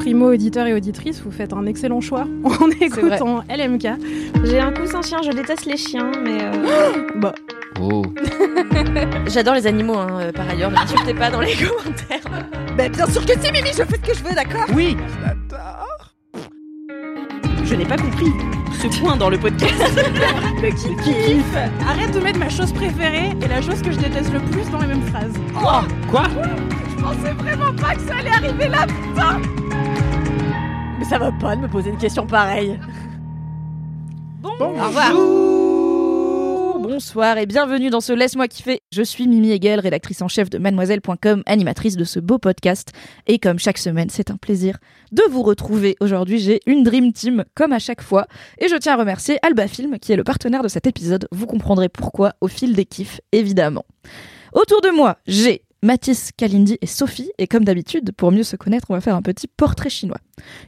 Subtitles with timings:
[0.00, 3.86] Primo auditeur et auditrice, vous faites un excellent choix en écoutant LMK.
[4.44, 6.38] J'ai un coussin chien, je déteste les chiens, mais.
[6.42, 7.34] euh, Bah,
[7.82, 8.02] Oh.
[9.26, 12.42] J'adore les animaux, hein, euh, par ailleurs, ne m'insultez pas dans les commentaires.
[12.76, 14.66] bah, bien sûr que si, Mimi, je fais ce que je veux, d'accord?
[14.74, 14.96] Oui.
[17.64, 18.26] Je n'ai pas compris
[18.82, 19.72] ce point dans le podcast.
[20.60, 21.56] le qui kiffe
[21.88, 24.80] Arrête de mettre ma chose préférée et la chose que je déteste le plus dans
[24.80, 25.32] les mêmes phrases.
[25.54, 25.84] Quoi?
[26.10, 26.24] Quoi?
[26.96, 29.40] Je pensais vraiment pas que ça allait arriver là, putain
[31.00, 32.78] Mais ça va pas de me poser une question pareille.
[34.42, 35.14] Bon, Au revoir.
[36.78, 38.82] Bonsoir et bienvenue dans ce Laisse-moi kiffer.
[38.92, 42.90] Je suis Mimi Hegel, rédactrice en chef de mademoiselle.com, animatrice de ce beau podcast.
[43.26, 44.76] Et comme chaque semaine, c'est un plaisir
[45.10, 45.96] de vous retrouver.
[46.00, 48.26] Aujourd'hui, j'ai une Dream Team, comme à chaque fois.
[48.58, 51.28] Et je tiens à remercier Alba Film, qui est le partenaire de cet épisode.
[51.32, 53.86] Vous comprendrez pourquoi au fil des kiffs, évidemment.
[54.52, 57.30] Autour de moi, j'ai Mathis, Kalindi et Sophie.
[57.38, 60.18] Et comme d'habitude, pour mieux se connaître, on va faire un petit portrait chinois.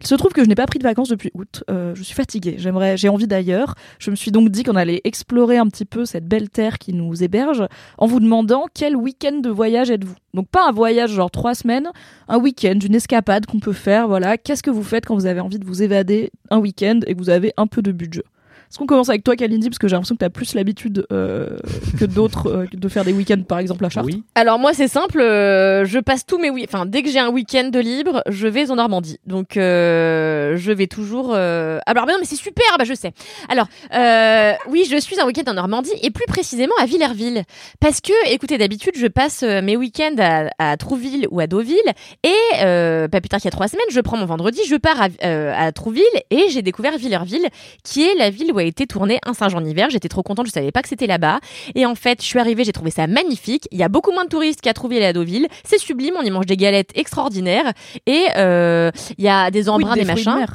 [0.01, 1.65] Il se trouve que je n'ai pas pris de vacances depuis août.
[1.71, 2.57] Euh, je suis fatiguée.
[2.59, 3.75] J'aimerais, j'ai envie d'ailleurs.
[3.99, 6.93] Je me suis donc dit qu'on allait explorer un petit peu cette belle terre qui
[6.93, 7.67] nous héberge
[7.99, 10.17] en vous demandant quel week-end de voyage êtes-vous.
[10.35, 11.91] Donc pas un voyage genre trois semaines,
[12.29, 14.09] un week-end, une escapade qu'on peut faire.
[14.09, 14.39] Voilà.
[14.39, 17.19] Qu'est-ce que vous faites quand vous avez envie de vous évader un week-end et que
[17.19, 18.25] vous avez un peu de budget?
[18.73, 21.07] Est-ce qu'on commence avec toi, Kalindi, parce que j'ai l'impression que tu as plus l'habitude
[21.13, 21.59] euh,
[22.01, 24.07] que d'autres euh, de faire des week-ends, par exemple, à Chartres.
[24.07, 24.23] Oui.
[24.35, 27.29] Alors moi c'est simple, euh, je passe tous mes week enfin dès que j'ai un
[27.29, 29.19] week-end de libre, je vais en Normandie.
[29.27, 31.33] Donc euh, je vais toujours.
[31.35, 31.81] Euh...
[31.85, 33.13] Alors bah non mais c'est super, bah je sais.
[33.51, 37.43] Alors euh, oui je suis un week-end en Normandie et plus précisément à Villerville
[37.79, 41.77] parce que écoutez d'habitude je passe mes week-ends à, à Trouville ou à Deauville
[42.23, 42.33] et
[42.63, 45.03] euh, pas plus tard qu'il y a trois semaines je prends mon vendredi, je pars
[45.03, 47.49] à, euh, à Trouville et j'ai découvert Villerville
[47.85, 49.91] qui est la ville où a été tourné un Saint-Jean hiver.
[49.91, 51.41] J'étais trop contente, je savais pas que c'était là-bas.
[51.75, 53.69] Et en fait, je suis arrivée, j'ai trouvé ça magnifique.
[53.71, 55.49] Il y a beaucoup moins de touristes qu'à Trouville et à Deauville.
[55.65, 57.73] C'est sublime, on y mange des galettes extraordinaires.
[58.07, 60.47] Et euh, il y a des embruns, des, machins.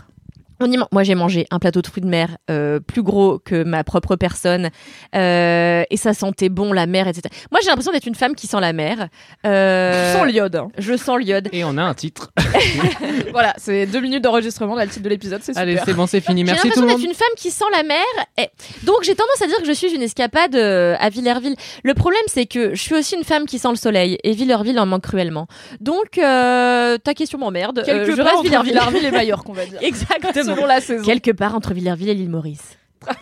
[0.60, 3.40] On y man- Moi, j'ai mangé un plateau de fruits de mer euh, plus gros
[3.40, 4.70] que ma propre personne.
[5.16, 7.24] Euh, et ça sentait bon, la mer, etc.
[7.52, 9.08] Moi, j'ai l'impression d'être une femme qui sent la mer.
[9.46, 10.56] Euh, Sans l'iode.
[10.56, 10.70] hein.
[10.78, 11.50] Je sens l'iode.
[11.52, 12.32] Et on a un titre.
[13.32, 15.62] Voilà, c'est deux minutes d'enregistrement, là, le titre de l'épisode, c'est super.
[15.62, 16.42] Allez, c'est bon, c'est fini.
[16.42, 17.08] J'ai Merci tout l'impression le d'être monde.
[17.10, 17.98] une femme qui sent la mer.
[18.38, 18.48] Et
[18.84, 21.56] donc j'ai tendance à dire que je suis une escapade euh, à Villerville.
[21.84, 24.80] Le problème c'est que je suis aussi une femme qui sent le soleil et Villerville
[24.80, 25.48] en manque cruellement.
[25.82, 27.84] Donc euh, ta question m'emmerde.
[27.86, 28.74] Quelque Euh, je part reste Villerville.
[28.74, 29.80] Villerville et Majorque, on va dire.
[29.82, 30.47] Exactement.
[30.56, 31.04] Selon la saison.
[31.04, 32.78] Quelque part entre Villerville et l'île Maurice.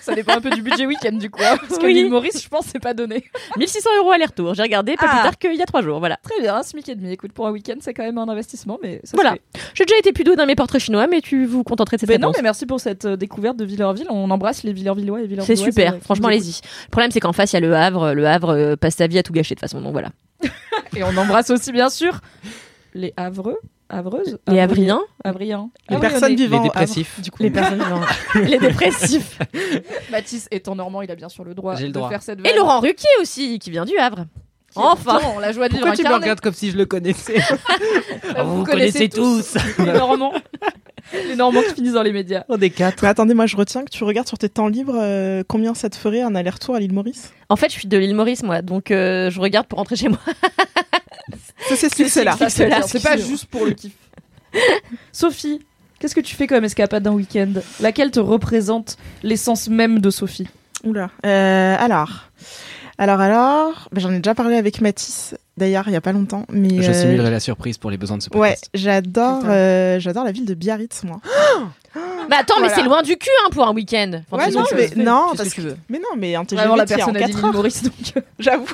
[0.00, 1.42] Ça dépend un peu du budget week-end, du coup.
[1.44, 1.92] hein, parce que Oui.
[1.94, 3.24] l'île Maurice, je pense, c'est pas donné.
[3.58, 4.54] 1600 euros aller-retour.
[4.54, 5.14] J'ai regardé pas Ah.
[5.14, 5.98] plus tard qu'il y a trois jours.
[5.98, 6.16] Voilà.
[6.22, 7.12] Très bien, un SMIC et demi.
[7.12, 9.36] Écoute, pour un week-end, c'est quand même un investissement, mais ça Voilà.
[9.74, 12.08] J'ai déjà été plus douée dans mes portraits chinois, mais tu vous contenterais de cette
[12.08, 12.38] Mais non, réponse.
[12.38, 14.06] mais merci pour cette euh, découverte de Villerville.
[14.10, 15.44] On embrasse les Villervillois et Villervillois.
[15.56, 16.60] C'est super, franchement allez-y.
[16.86, 19.06] Le problème c'est qu'en face il y a le Havre, le Havre euh, passe sa
[19.06, 20.10] vie à tout gâcher de toute façon, donc voilà.
[20.96, 22.20] Et on embrasse aussi, bien sûr,
[22.94, 23.58] les Havreux,
[23.90, 25.70] Havreuses, Les Havriens, Havriens.
[25.88, 27.20] Les personnes Les vivant au Havre, dépressifs.
[27.20, 27.42] du coup.
[27.42, 28.04] les personnes vivantes.
[28.48, 29.38] les dépressifs.
[30.10, 32.08] Mathis étant normand, il a bien sûr le droit J'ai le de droit.
[32.08, 32.56] faire cette Et vanne.
[32.56, 34.26] Laurent Ruquier aussi, qui vient du Havre.
[34.76, 35.14] Enfin.
[35.18, 37.34] pourtant la joie de vivre Pourquoi tu me regardes comme si je le connaissais
[38.34, 39.56] Bah, Vous vous connaissez tous.
[39.80, 40.32] les Normands.
[41.26, 42.44] les Normands qui finissent dans les médias.
[42.48, 43.02] On est quatre.
[43.02, 45.90] Mais attendez, moi je retiens que tu regardes sur tes temps libres euh, combien ça
[45.90, 47.32] te ferait un aller-retour à l'île Maurice?
[47.48, 50.08] En fait, je suis de l'île Maurice, moi, donc euh, je regarde pour rentrer chez
[50.08, 50.20] moi.
[51.70, 52.36] Ça, c'est ce c'est là.
[52.36, 52.78] Ça, c'est là.
[52.78, 52.86] bien.
[52.86, 53.92] C'est pas juste pour le kiff.
[55.12, 55.60] Sophie,
[55.98, 57.52] qu'est-ce que tu fais comme escapade d'un week-end?
[57.80, 60.48] Laquelle te représente l'essence même de Sophie?
[60.84, 61.10] Oula.
[61.24, 62.30] Euh, alors,
[63.00, 66.44] alors, alors, bah, j'en ai déjà parlé avec Mathis d'ailleurs il y a pas longtemps,
[66.52, 68.70] mais Je euh, simulerai la surprise pour les besoins de ce Ouais, podcast.
[68.74, 69.50] j'adore, Putain.
[69.52, 71.20] euh, j'adore la ville de Biarritz, moi.
[72.28, 72.74] Mais attends, mais Voilà.
[72.76, 74.20] c'est loin du cul hein, pour un week-end.
[74.30, 75.76] Enfin, Ouais, non, mais fais, non, parce ce que tu veux.
[75.88, 77.52] Mais non, mais un TGV, Vraiment, la personne en a dit 4 l'île heures.
[77.52, 78.66] Maurice, donc euh, J'avoue.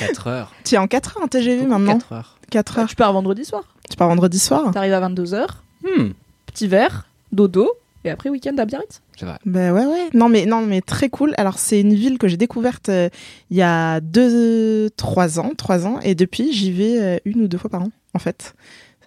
[0.00, 0.52] 4 heures.
[0.64, 1.94] Tu es en 4 heures un TGV maintenant.
[1.94, 2.38] 4 heures.
[2.50, 2.86] 4 heures.
[2.88, 3.62] tu pars vendredi soir.
[3.88, 4.70] Tu pars vendredi soir.
[4.72, 5.46] T'arrives à 22h,
[5.82, 6.10] Hmm,
[6.46, 7.70] petit verre, dodo,
[8.04, 9.00] et après week-end à Biarritz.
[9.18, 9.38] c'est vrai.
[9.46, 10.08] Ben ouais, ouais.
[10.12, 11.34] Non, mais, non, mais très cool.
[11.38, 13.08] Alors, c'est une ville que j'ai découverte euh,
[13.50, 17.48] il y a deux, trois ans, trois ans, et depuis, j'y vais euh, une ou
[17.48, 18.54] deux fois par an, en fait.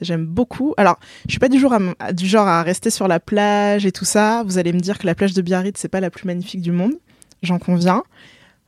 [0.01, 0.73] J'aime beaucoup.
[0.77, 3.91] Alors, je suis pas du, jour à, du genre à rester sur la plage et
[3.91, 4.43] tout ça.
[4.45, 6.71] Vous allez me dire que la plage de Biarritz, c'est pas la plus magnifique du
[6.71, 6.93] monde.
[7.41, 8.03] J'en conviens.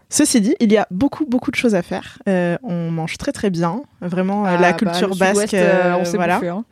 [0.09, 2.17] Ceci dit, il y a beaucoup, beaucoup de choses à faire.
[2.27, 3.83] Euh, on mange très, très bien.
[4.01, 5.53] Vraiment, Ah, la bah, culture le basque.
[5.53, 6.35] Euh, on s'est voilà.
[6.35, 6.65] bouffé, hein.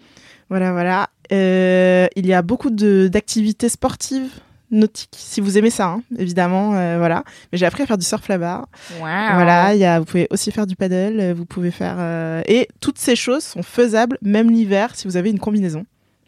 [0.50, 1.10] Voilà, voilà.
[1.32, 4.30] Euh, il y a beaucoup de- d'activités sportives
[4.70, 6.76] nautiques, si vous aimez ça, hein, évidemment.
[6.76, 7.24] euh, voilà.
[7.52, 8.66] Mais j'ai appris à faire du surf là-bas.
[9.00, 11.20] Voilà, il y a, vous pouvez aussi faire du paddle.
[11.20, 15.16] euh, Vous pouvez faire euh, et toutes ces choses sont faisables même l'hiver si vous
[15.18, 15.86] avez une combinaison.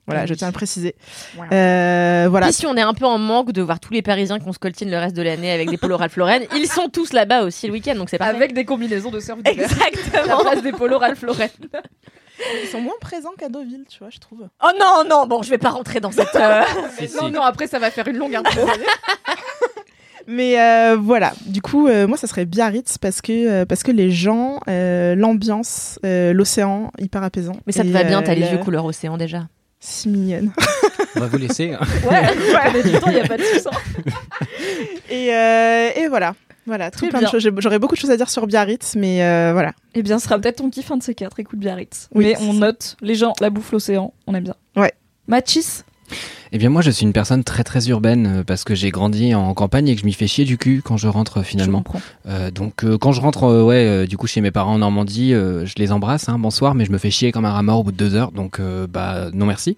[0.07, 0.96] Voilà, je tiens à le préciser.
[1.38, 1.44] Wow.
[1.51, 2.48] Euh, voilà.
[2.48, 4.57] Puis si on est un peu en manque de voir tous les Parisiens qu'on se
[4.57, 7.68] coltine le reste de l'année avec des polos Ralph Lauren, ils sont tous là-bas aussi
[7.68, 8.36] le week-end, donc c'est parfait.
[8.36, 9.38] Avec des combinaisons de surf.
[9.46, 10.40] À la Exactement.
[10.42, 11.50] place des polos Ralph Lauren.
[12.63, 14.47] Ils sont moins présents qu'à Deauville, tu vois, je trouve.
[14.63, 16.36] Oh non, non, bon, je vais pas rentrer dans cette.
[16.36, 16.62] euh,
[16.97, 17.15] Si, si.
[17.18, 18.62] Non, non, après ça va faire une longue intro.
[20.27, 23.91] Mais euh, voilà, du coup, euh, moi, ça serait Biarritz parce que euh, parce que
[23.91, 27.56] les gens, euh, l'ambiance, euh, l'océan, hyper apaisant.
[27.65, 29.47] Mais ça te va bien, euh, t'as les le- yeux couleur océan déjà.
[29.80, 30.51] Si mignonne.
[31.15, 31.74] On va vous laisser.
[31.74, 31.80] hein.
[32.09, 32.83] ouais, ouais.
[32.83, 33.68] du temps, il n'y a pas de soucis.
[35.09, 36.36] Et, euh, et voilà,
[36.69, 37.27] voilà, tout Très plein bien.
[37.27, 37.44] de choses.
[37.44, 39.74] J'ai- J'aurais beaucoup de choses à dire sur Biarritz, mais euh, voilà.
[39.95, 41.38] Eh bien, ce sera peut-être ton kiff un de ces quatre.
[41.39, 42.07] Écoute Biarritz.
[42.16, 44.56] Oui, Mais on note les gens, la bouffe, l'océan, on aime bien.
[44.77, 44.94] Ouais.
[45.27, 45.83] Machis?
[46.51, 49.36] Eh bien, moi, je suis une personne très très urbaine euh, parce que j'ai grandi
[49.36, 51.48] en campagne et que je m'y fais chier du cul quand je rentre euh, Je
[51.48, 51.84] finalement.
[51.84, 52.01] comprends.
[52.28, 55.31] Euh, donc, euh, quand je rentre, euh, ouais, du coup, chez mes parents en Normandie,
[55.31, 57.84] je les embrasse, hein, bonsoir, mais je me fais chier comme un rat mort au
[57.84, 58.60] bout de deux heures, donc
[58.90, 59.75] bah non merci.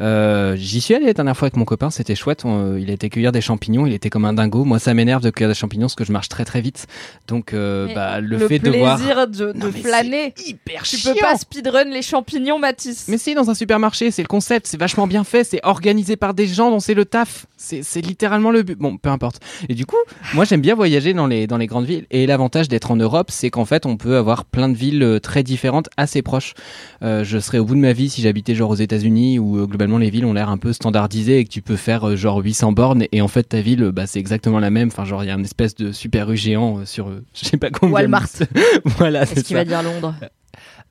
[0.00, 2.44] J'y suis allé la dernière fois avec mon copain, c'était chouette.
[2.44, 4.64] on- il a été cueillir des champignons, il était comme un dingo.
[4.64, 6.86] Moi, ça m'énerve de cueillir des champignons parce que je marche très très vite.
[7.28, 10.34] Donc, bah le, fait de plaisir voir de, de Non, flâner.
[10.46, 11.12] hyper Tu chiant.
[11.14, 13.06] peux pas speedrun les champignons, Mathis.
[13.08, 16.34] Mais si, dans un supermarché, c'est le concept, c'est vachement bien fait, c'est organisé par
[16.34, 17.46] des gens dont c'est le taf.
[17.56, 18.78] C'est littéralement le but.
[18.78, 19.40] Bon, peu importe.
[19.68, 19.96] Et du coup,
[20.34, 22.06] moi j'aime bien voyager dans les, dans les grandes villes.
[22.10, 25.20] Et l'avantage d'être en Europe, c'est qu'en fait, on peut avoir plein de villes euh,
[25.20, 26.54] très différentes, assez proches.
[27.02, 29.66] Euh, je serais au bout de ma vie si j'habitais genre aux États-Unis où euh,
[29.66, 32.38] globalement les villes ont l'air un peu standardisées et que tu peux faire euh, genre
[32.38, 33.04] 800 bornes.
[33.12, 34.88] Et en fait, ta ville, bah, c'est exactement la même.
[34.88, 37.70] Enfin, genre, il y a une espèce de super rue géant sur, je sais pas
[37.70, 37.94] combien.
[37.94, 38.28] Walmart.
[38.84, 39.64] voilà, c'est qu'il ça.
[39.64, 40.14] va dire Londres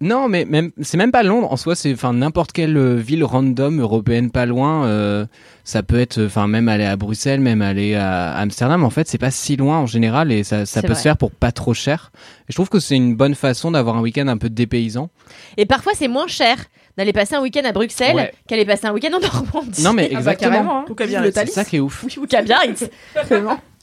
[0.01, 1.75] Non, mais même c'est même pas Londres en soi.
[1.75, 4.85] C'est enfin n'importe quelle euh, ville random européenne pas loin.
[4.85, 5.25] euh,
[5.63, 8.83] ça peut être enfin même aller à Bruxelles, même aller à Amsterdam.
[8.83, 10.95] En fait, c'est pas si loin en général et ça, peut vrai.
[10.95, 12.11] se faire pour pas trop cher.
[12.49, 15.09] Et je trouve que c'est une bonne façon d'avoir un week-end un peu dépaysant.
[15.57, 16.57] Et parfois, c'est moins cher
[16.97, 18.33] d'aller passer un week-end à Bruxelles Ouais.
[18.47, 19.83] qu'aller passer un week-end en Normandie.
[19.83, 20.79] Non mais Ah bah, exactement.
[20.79, 20.85] hein.
[20.89, 20.95] Ou
[21.33, 22.03] c'est ça qui est ouf.
[22.03, 22.89] Oui, ou qu'à Biarritz.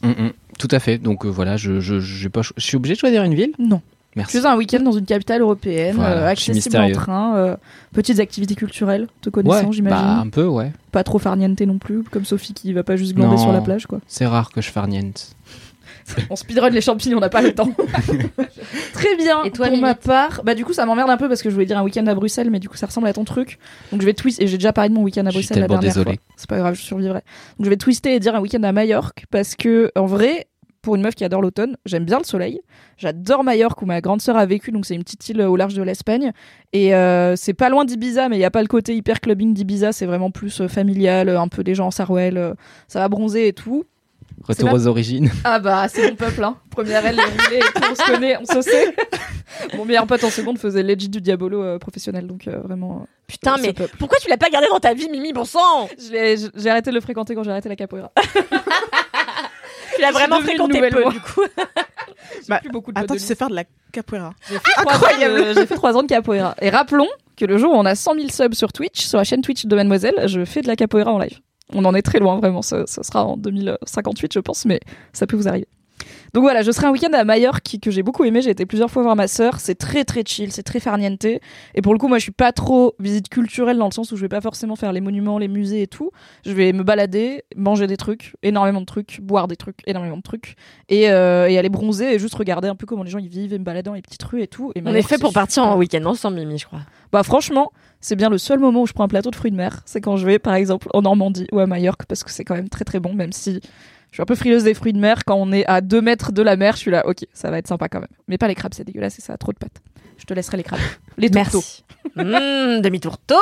[0.00, 0.32] Mm, mm.
[0.60, 0.98] Tout à fait.
[0.98, 3.50] Donc euh, voilà, je pas je suis obligé de choisir une ville?
[3.58, 3.82] Non.
[4.18, 4.40] Merci.
[4.40, 7.56] Fais un week-end dans une capitale européenne, Voilà, euh, accessible en train, euh,
[7.92, 10.06] petites activités culturelles, te connaissant, Ouais, j'imagine.
[10.06, 10.72] bah un peu ouais.
[10.92, 13.42] Pas trop farniente non plus, comme Sophie qui va pas juste glander Non.
[13.42, 14.00] sur la plage, quoi.
[14.06, 15.30] C'est rare que je farniente.
[16.30, 17.70] On speedrun les champignons, on n'a pas le temps.
[18.94, 19.42] Très bien.
[19.44, 21.54] Et toi, pour ma part, bah du coup ça m'emmerde un peu parce que je
[21.54, 23.58] voulais dire un week-end à Bruxelles, mais du coup ça ressemble à ton truc.
[23.92, 24.44] Donc je vais twister.
[24.44, 26.12] Et j'ai déjà parlé de mon week-end à Je suis Bruxelles la dernière désolé.
[26.12, 26.22] fois.
[26.36, 27.20] C'est pas grave, je survivrai.
[27.58, 30.46] Donc je vais twister et dire un week-end à Majorque parce que en vrai,
[30.88, 32.62] pour une meuf qui adore l'automne, j'aime bien le soleil.
[32.96, 35.74] J'adore Majorque où ma grande sœur a vécu, donc c'est une petite île au large
[35.74, 36.32] de l'Espagne.
[36.72, 39.52] Et euh, c'est pas loin d'Ibiza, mais il y a pas le côté hyper clubbing
[39.52, 39.92] d'Ibiza.
[39.92, 42.38] C'est vraiment plus euh, familial, euh, un peu des gens en sarouel.
[42.38, 42.54] euh,
[42.86, 43.84] ça va bronzer et tout.
[44.44, 45.30] Retour aux origines.
[45.44, 46.56] Ah bah c'est mon peuple hein.
[46.70, 48.94] Première aile, les roulés et tout, on se connaît, on se sait.
[49.76, 53.00] Mon meilleur pote en seconde faisait legit du diabolo euh, professionnel, donc euh, vraiment.
[53.02, 53.96] euh, Putain, mais peuple.
[53.98, 55.88] pourquoi tu l'as pas gardé dans ta vie, Mimi, bon sang?
[56.10, 58.10] J'ai arrêté de le fréquenter quand j'ai arrêté la capoeira.
[59.98, 61.12] Tu l'as vraiment fréquenté peu, moi.
[61.12, 61.40] du coup.
[62.48, 64.28] Bah, Plus beaucoup de Attends, tu sais faire de la capoeira.
[64.28, 64.32] Ans
[65.28, 66.54] de- J'ai fait trois ans de capoeira.
[66.60, 69.24] Et rappelons que le jour où on a 100 000 subs sur Twitch, sur la
[69.24, 71.38] chaîne Twitch de Mademoiselle, je fais de la capoeira en live.
[71.72, 72.62] On en est très loin, vraiment.
[72.62, 74.80] Ce, ce sera en 2058, je pense, mais
[75.12, 75.68] ça peut vous arriver.
[76.34, 78.42] Donc voilà, je serai un week-end à Majorque que j'ai beaucoup aimé.
[78.42, 79.60] J'ai été plusieurs fois voir ma sœur.
[79.60, 81.24] C'est très très chill, c'est très farniente.
[81.24, 84.16] Et pour le coup, moi, je suis pas trop visite culturelle dans le sens où
[84.16, 86.10] je vais pas forcément faire les monuments, les musées et tout.
[86.44, 90.22] Je vais me balader, manger des trucs, énormément de trucs, boire des trucs, énormément de
[90.22, 90.56] trucs,
[90.88, 93.52] et, euh, et aller bronzer et juste regarder un peu comment les gens y vivent
[93.52, 94.72] et me balader dans les petites rues et tout.
[94.74, 95.76] Et On est fait pour partir super.
[95.76, 96.80] en week-end ensemble, Mimi, je crois.
[97.12, 99.56] Bah franchement, c'est bien le seul moment où je prends un plateau de fruits de
[99.56, 99.80] mer.
[99.86, 102.54] C'est quand je vais, par exemple, en Normandie ou à Majorque, parce que c'est quand
[102.54, 103.60] même très très bon, même si
[104.10, 105.24] je suis un peu frileuse des fruits de mer.
[105.24, 107.58] Quand on est à 2 mètres de la mer, je suis là, ok, ça va
[107.58, 108.08] être sympa quand même.
[108.26, 109.80] Mais pas les crabes, c'est dégueulasse et ça a trop de pâtes.
[110.16, 110.80] Je te laisserai les crabes.
[111.18, 111.62] Les tourteaux.
[112.16, 113.34] Mmh, demi-tourteau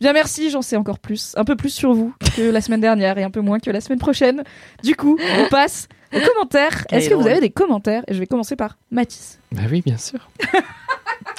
[0.00, 3.18] Bien merci, j'en sais encore plus, un peu plus sur vous que la semaine dernière
[3.18, 4.42] et un peu moins que la semaine prochaine.
[4.82, 6.84] Du coup, on passe aux commentaires.
[6.90, 8.02] Est-ce que vous avez des commentaires?
[8.08, 9.38] Et je vais commencer par Mathis.
[9.52, 10.28] Bah oui, bien sûr.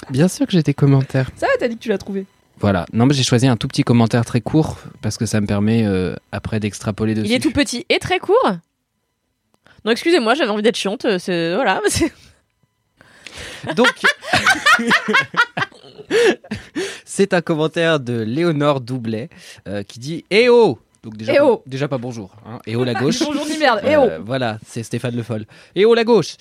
[0.10, 1.30] bien sûr que j'ai des commentaires.
[1.36, 2.26] Ça va, t'as dit que tu l'as trouvé.
[2.64, 2.86] Voilà.
[2.94, 5.86] Non, mais j'ai choisi un tout petit commentaire très court parce que ça me permet
[5.86, 7.28] euh, après d'extrapoler dessus.
[7.28, 8.52] Il est tout petit et très court.
[9.84, 11.04] Non, excusez-moi, j'avais envie d'être chiante.
[11.04, 11.82] euh, C'est voilà.
[13.76, 13.92] Donc,
[17.06, 19.30] c'est un commentaire de Léonore Doublet
[19.68, 22.32] euh, qui dit Eh oh Donc déjà, Eh pas, oh déjà pas bonjour.
[22.46, 22.60] Hein.
[22.66, 23.20] Et oh la gauche.
[23.26, 23.82] Bonjour ni merde.
[23.84, 25.46] Eh oh Euh, Voilà, c'est Stéphane Le Foll.
[25.76, 26.36] Et oh la gauche.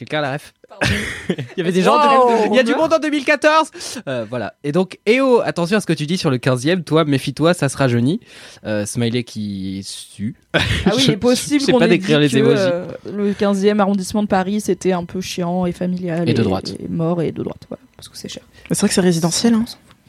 [0.00, 0.54] Quelqu'un a la ref
[1.28, 1.92] Il y avait des gens.
[1.94, 2.46] Wow.
[2.52, 3.70] Il y a du monde en 2014.
[4.08, 4.54] Euh, voilà.
[4.64, 6.84] Et donc, eh oh, attention à ce que tu dis sur le 15e.
[6.84, 8.20] Toi, méfie-toi, ça se rajeunit.
[8.64, 10.36] Euh, smiley qui sue.
[10.54, 10.60] Ah
[10.96, 12.56] oui, Je- il est possible je sais qu'on pas ait décrire dit les que, émojis.
[12.58, 16.26] euh, le 15e arrondissement de Paris, c'était un peu chiant et familial.
[16.28, 16.74] Et de droite.
[16.82, 18.42] Et mort et de droite, voilà, parce que c'est cher.
[18.70, 19.52] C'est vrai que c'est résidentiel.
[19.54, 19.64] Hein.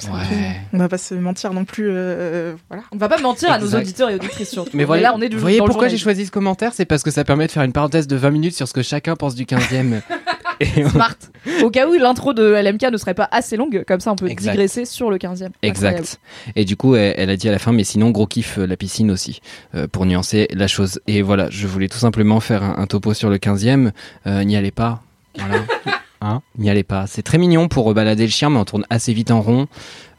[0.09, 0.55] Ouais.
[0.73, 1.87] On va pas se mentir non plus.
[1.89, 2.83] euh, voilà.
[2.91, 4.71] On ne va pas mentir à nos auditeurs et auditrices surtout.
[4.73, 6.85] Mais voilà, là, on est du- vous voyez dans pourquoi j'ai choisi ce commentaire C'est
[6.85, 9.15] parce que ça permet de faire une parenthèse de 20 minutes sur ce que chacun
[9.15, 10.01] pense du 15e.
[10.59, 11.15] Et on- Smart.
[11.63, 14.27] Au cas où l'intro de LMK ne serait pas assez longue, comme ça on peut
[14.29, 14.51] Exact.
[14.51, 15.45] digresser sur le 15e.
[15.63, 15.63] Incroyable.
[15.63, 16.19] Exact.
[16.55, 18.67] Et du coup, elle, elle a dit à la fin, mais sinon, gros kiff euh,
[18.67, 19.41] la piscine aussi,
[19.73, 20.99] euh, pour nuancer la chose.
[21.07, 23.91] Et voilà, je voulais tout simplement faire un, un topo sur le 15e.
[24.27, 25.01] Euh, N'y allez pas.
[25.35, 25.63] Voilà.
[26.21, 27.07] Hein N'y allez pas.
[27.07, 29.67] C'est très mignon pour euh, balader le chien, mais on tourne assez vite en rond.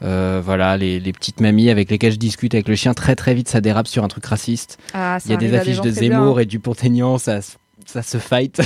[0.03, 3.35] Euh, voilà, les, les petites mamies avec lesquelles je discute avec le chien, très très
[3.35, 4.79] vite, ça dérape sur un truc raciste.
[4.95, 5.93] Ah, Il y a des affiches de bien.
[5.93, 7.53] Zemmour et du Pont-Aignan, ça, se-
[7.87, 8.61] ça se fight.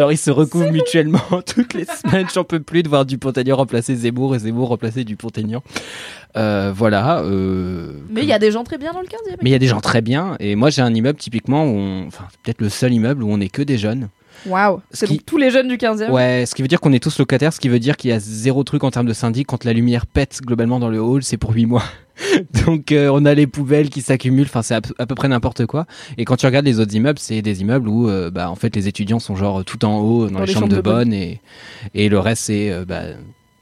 [0.00, 2.26] Genre, ils se recouvrent mutuellement toutes les semaines.
[2.34, 5.62] J'en peux plus de voir du Pont-Aignan remplacer Zemmour et Zemmour remplacer du Pont-Aignan.
[6.36, 7.20] Euh, voilà.
[7.20, 9.36] euh, Mais il y a des gens très bien dans le 15e.
[9.42, 10.34] mais il y a des gens très bien.
[10.40, 12.06] Et moi, j'ai un immeuble typiquement où on...
[12.08, 14.08] Enfin, peut-être le seul immeuble où on est que des jeunes.
[14.46, 14.80] Waouh.
[14.90, 16.10] Ce C'est qui- donc tous les jeunes du 15e.
[16.10, 18.12] Ouais, ce qui veut dire qu'on est tous locataires, ce qui veut dire qu'il y
[18.12, 19.46] a zéro truc en termes de syndic.
[19.46, 21.84] Quand la lumière pète globalement dans le hall, c'est pour 8 mois.
[22.66, 25.26] Donc euh, on a les poubelles qui s'accumulent, enfin c'est à, peu- à peu près
[25.28, 25.86] n'importe quoi.
[26.16, 28.74] Et quand tu regardes les autres immeubles, c'est des immeubles où euh, bah, en fait
[28.76, 31.40] les étudiants sont genre tout en haut dans, les, chambres, de bonne et,
[31.94, 33.02] et le reste c'est euh, bah,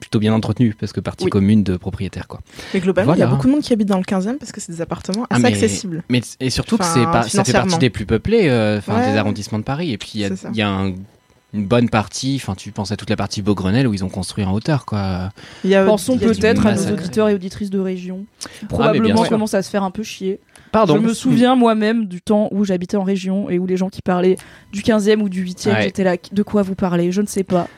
[0.03, 1.31] plutôt bien entretenu parce que partie Oui.
[1.31, 2.41] commune de propriétaires quoi.
[2.75, 4.61] Mais globalement, il y a beaucoup de monde qui habite dans le 15e parce que
[4.61, 6.03] c'est des appartements Ah, assez mais- accessibles.
[6.11, 9.13] Mais et surtout que c'est pas, ça fait partie des plus peuplés, euh, Ouais.
[9.13, 9.93] des arrondissements de Paris.
[9.93, 10.93] Et puis il y a, y un-
[11.55, 14.43] une bonne partie, enfin tu penses à toute la partie Beaugrenelle où ils ont construit
[14.45, 15.29] en hauteur quoi.
[15.65, 18.25] Il y a, Pensons peut-être à nos auditeurs et auditrices de région.
[18.41, 19.29] qui Ah, Probablement sûr.
[19.29, 20.41] commencent à se faire un peu chier.
[20.73, 20.97] Pardon.
[20.97, 24.01] Je me souviens moi-même du temps où j'habitais en région et où les gens qui
[24.03, 24.37] parlaient
[24.73, 25.83] du 15e ou du 8e, Ouais.
[25.83, 27.13] j'étais là, de quoi vous parlez?
[27.13, 27.69] Je ne sais pas.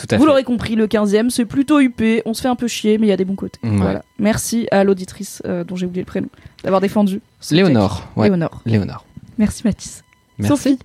[0.00, 0.26] Tout à Vous fait.
[0.28, 3.10] l'aurez compris, le 15e, c'est plutôt huppé, on se fait un peu chier, mais il
[3.10, 3.58] y a des bons côtés.
[3.62, 3.76] Ouais.
[3.76, 4.02] Voilà.
[4.18, 6.28] Merci à l'auditrice euh, dont j'ai oublié le prénom
[6.62, 7.20] d'avoir défendu.
[7.50, 8.08] Léonore.
[8.16, 8.28] Ouais.
[8.28, 8.62] Léonore.
[8.66, 9.04] Léonore.
[9.38, 10.02] Merci Mathis.
[10.38, 10.48] Merci.
[10.56, 10.78] Sophie,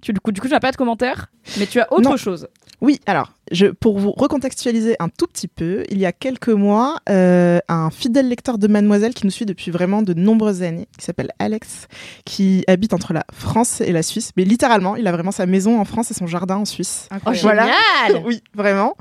[0.00, 2.16] tu, du coup, du coup, tu n'as pas de commentaire, mais tu as autre Non.
[2.16, 2.48] chose.
[2.80, 6.98] Oui, alors, je, pour vous recontextualiser un tout petit peu, il y a quelques mois,
[7.08, 11.04] euh, un fidèle lecteur de Mademoiselle qui nous suit depuis vraiment de nombreuses années, qui
[11.04, 11.88] s'appelle Alex,
[12.24, 14.30] qui habite entre la France et la Suisse.
[14.36, 17.08] Mais littéralement, il a vraiment sa maison en France et son jardin en Suisse.
[17.26, 17.68] Oh, Voilà.
[18.06, 18.96] génial Oui, vraiment.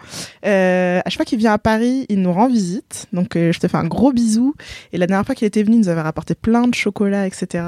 [0.46, 3.08] Euh, à chaque fois qu'il vient à Paris, il nous rend visite.
[3.14, 4.56] Donc, euh, je te fais un gros bisou.
[4.94, 7.64] Et la dernière fois qu'il était venu, il nous avait rapporté plein de chocolat, etc.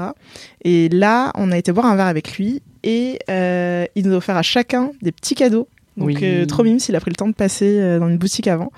[0.64, 4.16] Et là, on a été boire un verre avec lui et euh, il nous a
[4.16, 5.68] offert à chacun des petits cadeaux.
[5.96, 6.18] Donc, Oui.
[6.22, 8.72] euh, trop mime s'il a pris le temps de passer euh, dans une boutique avant.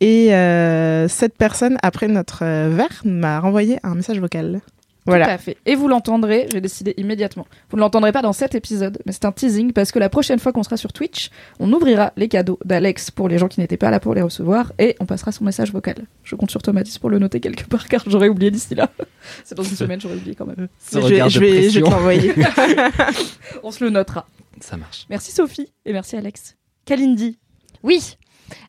[0.00, 4.60] Et euh, cette personne, après notre euh, verre, m'a renvoyé un message vocal.
[5.06, 5.28] Tout Voilà.
[5.32, 5.58] à fait.
[5.66, 7.46] Et vous l'entendrez, j'ai décidé immédiatement.
[7.68, 10.38] Vous ne l'entendrez pas dans cet épisode, mais c'est un teasing parce que la prochaine
[10.38, 11.28] fois qu'on sera sur Twitch,
[11.60, 14.72] on ouvrira les cadeaux d'Alex pour les gens qui n'étaient pas là pour les recevoir
[14.78, 16.06] et on passera son message vocal.
[16.22, 18.88] Je compte sur Mathis, pour le noter quelque part car j'aurais oublié d'ici là.
[19.44, 20.68] c'est dans une semaine, j'aurais oublié quand même.
[20.90, 21.90] Je je vais, je vais te pression.
[21.90, 22.32] l'envoyer.
[23.62, 24.26] On se le notera.
[24.60, 25.04] Ça marche.
[25.10, 26.56] Merci Sophie et merci Alex.
[26.86, 27.38] Kalindi.
[27.82, 28.16] Oui.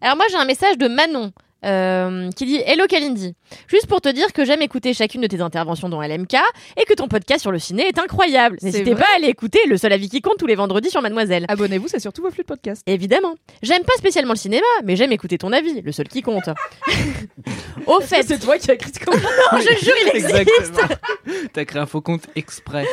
[0.01, 1.32] Alors moi j'ai un message de Manon
[1.65, 3.36] euh, qui dit Hello Kalindi.
[3.67, 6.36] Juste pour te dire que j'aime écouter chacune de tes interventions dans LMK
[6.77, 8.57] et que ton podcast sur le ciné est incroyable.
[8.60, 11.01] C'est N'hésitez pas à aller écouter le seul avis qui compte tous les vendredis sur
[11.01, 11.45] Mademoiselle.
[11.48, 12.84] Abonnez-vous, c'est surtout vos flux de podcast.
[12.86, 13.36] Évidemment.
[13.62, 16.50] J'aime pas spécialement le cinéma, mais j'aime écouter ton avis, le seul qui compte.
[17.88, 19.29] Au fait, c'est toi qui as écrit ce commentaire.
[19.51, 20.81] non, je jure, il existe.
[21.53, 22.86] T'as créé un faux compte exprès.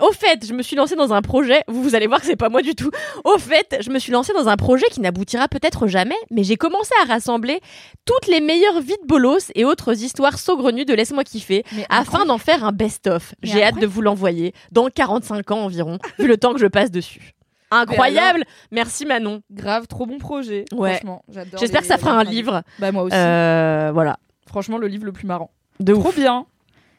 [0.00, 1.62] Au fait, je me suis lancée dans un projet.
[1.68, 2.90] Vous, vous allez voir que c'est pas moi du tout.
[3.24, 6.56] Au fait, je me suis lancée dans un projet qui n'aboutira peut-être jamais, mais j'ai
[6.56, 7.60] commencé à rassembler
[8.04, 12.24] toutes les meilleures vies de bolos et autres histoires saugrenues de Laisse-moi kiffer Mais afin
[12.26, 13.34] d'en faire un best-of.
[13.42, 16.90] J'ai hâte de vous l'envoyer dans 45 ans environ, vu le temps que je passe
[16.90, 17.32] dessus.
[17.70, 19.42] Incroyable Merci Manon.
[19.50, 20.64] Grave, trop bon projet.
[20.72, 20.92] Ouais.
[20.92, 21.58] Franchement, j'adore.
[21.60, 22.62] J'espère que ça fera un livre.
[22.78, 23.16] Bah moi aussi.
[23.16, 24.18] Euh, voilà.
[24.46, 25.50] Franchement, le livre le plus marrant.
[25.80, 26.16] De Trop ouf.
[26.16, 26.46] bien.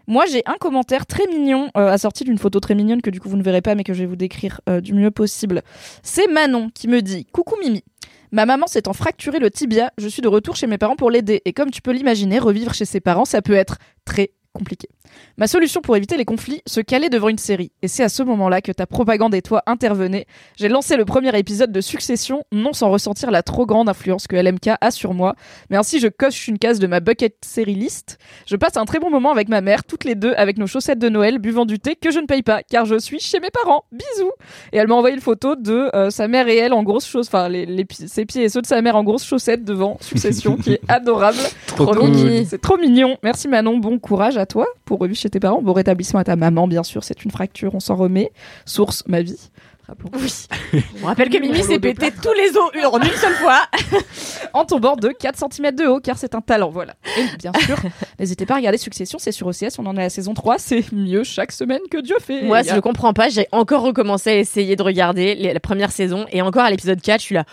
[0.07, 3.29] Moi, j'ai un commentaire très mignon, euh, assorti d'une photo très mignonne que du coup
[3.29, 5.61] vous ne verrez pas, mais que je vais vous décrire euh, du mieux possible.
[6.03, 7.83] C'est Manon qui me dit Coucou Mimi.
[8.31, 11.41] Ma maman s'étant fracturé le tibia, je suis de retour chez mes parents pour l'aider.
[11.45, 14.89] Et comme tu peux l'imaginer, revivre chez ses parents, ça peut être très compliqué.
[15.37, 17.71] Ma solution pour éviter les conflits, se caler devant une série.
[17.81, 20.27] Et c'est à ce moment-là que ta propagande et toi intervenez.
[20.57, 24.35] J'ai lancé le premier épisode de Succession, non sans ressentir la trop grande influence que
[24.35, 25.35] LMK a sur moi,
[25.69, 28.17] mais ainsi je coche une case de ma bucket série list.
[28.47, 30.99] Je passe un très bon moment avec ma mère, toutes les deux avec nos chaussettes
[30.99, 33.49] de Noël, buvant du thé que je ne paye pas, car je suis chez mes
[33.51, 33.83] parents.
[33.91, 34.31] Bisous
[34.73, 37.33] Et elle m'a envoyé une photo de euh, sa mère et elle en grosses chaussettes,
[37.33, 39.97] enfin les, les pi- ses pieds et ceux de sa mère en grosses chaussettes devant
[40.01, 41.37] Succession, qui est adorable.
[41.67, 42.09] Trop Trop cool.
[42.09, 42.45] mignon.
[42.47, 43.17] C'est trop mignon.
[43.23, 45.61] Merci Manon, bon courage à toi pour revivre chez tes parents.
[45.61, 48.31] Bon rétablissement à ta maman, bien sûr, c'est une fracture, on s'en remet.
[48.65, 49.49] Source, ma vie.
[49.87, 50.09] Rappelons.
[50.15, 50.33] Oui.
[51.03, 53.61] On rappelle que Mimi s'est pété tous les os en une seule fois.
[54.53, 56.95] en tombant de 4 cm de haut, car c'est un talent, voilà.
[57.19, 57.77] Et bien sûr,
[58.19, 60.57] n'hésitez pas à regarder Succession, c'est sur OCS, on en est à la saison 3,
[60.57, 62.41] c'est mieux chaque semaine que Dieu fait.
[62.41, 63.29] Moi, Il y a- je comprends pas.
[63.29, 66.99] J'ai encore recommencé à essayer de regarder les- la première saison et encore à l'épisode
[66.99, 67.43] 4, je suis là.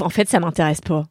[0.00, 1.04] En fait, ça m'intéresse pas.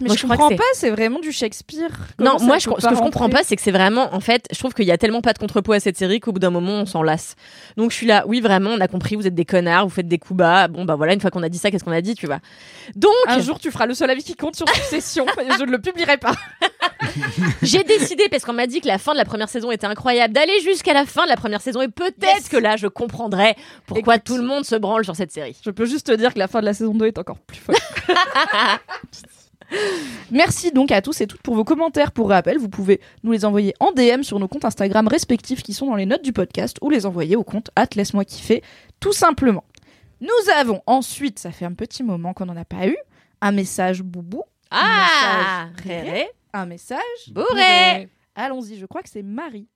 [0.00, 1.90] Mais je, comprends pas, c'est vraiment du Shakespeare.
[2.18, 4.46] non, Comment moi, je, ce que je comprends pas, c'est que c'est vraiment, en fait,
[4.52, 6.50] je trouve qu'il y a tellement pas de contrepoids à cette série qu'au bout d'un
[6.50, 7.34] moment, on s'en lasse.
[7.76, 10.08] Donc, je suis là, oui, vraiment, on a compris, vous êtes des connards, vous faites
[10.08, 10.68] des coups bas.
[10.68, 12.38] Bon, bah voilà, une fois qu'on a dit ça, qu'est-ce qu'on a dit, tu vois.
[12.94, 15.70] Donc, Un jour, tu feras le seul avis qui compte sur Succession et je ne
[15.70, 16.34] le publierai pas.
[17.62, 20.34] j'ai décidé, parce qu'on m'a dit que la fin de la première saison était incroyable,
[20.34, 22.48] d'aller jusqu'à la fin de la première saison et peut-être Yes.
[22.48, 23.54] que là, je comprendrai
[23.86, 24.26] pourquoi Écoute.
[24.26, 25.56] tout le monde se branle sur cette série.
[25.64, 27.58] Je peux juste te dire que la fin de la saison 2 est encore plus
[27.58, 27.76] folle.
[30.30, 32.12] Merci donc à tous et toutes pour vos commentaires.
[32.12, 35.72] Pour rappel, vous pouvez nous les envoyer en DM sur nos comptes Instagram respectifs qui
[35.74, 38.62] sont dans les notes du podcast ou les envoyer au compte at laisse-moi kiffer,
[39.00, 39.64] tout simplement.
[40.20, 42.96] Nous avons ensuite, ça fait un petit moment qu'on n'en a pas eu,
[43.40, 46.98] un message boubou, Ah, message Réré, un message
[47.32, 48.08] bourré.
[48.34, 49.68] Allons-y, je crois que c'est Marie.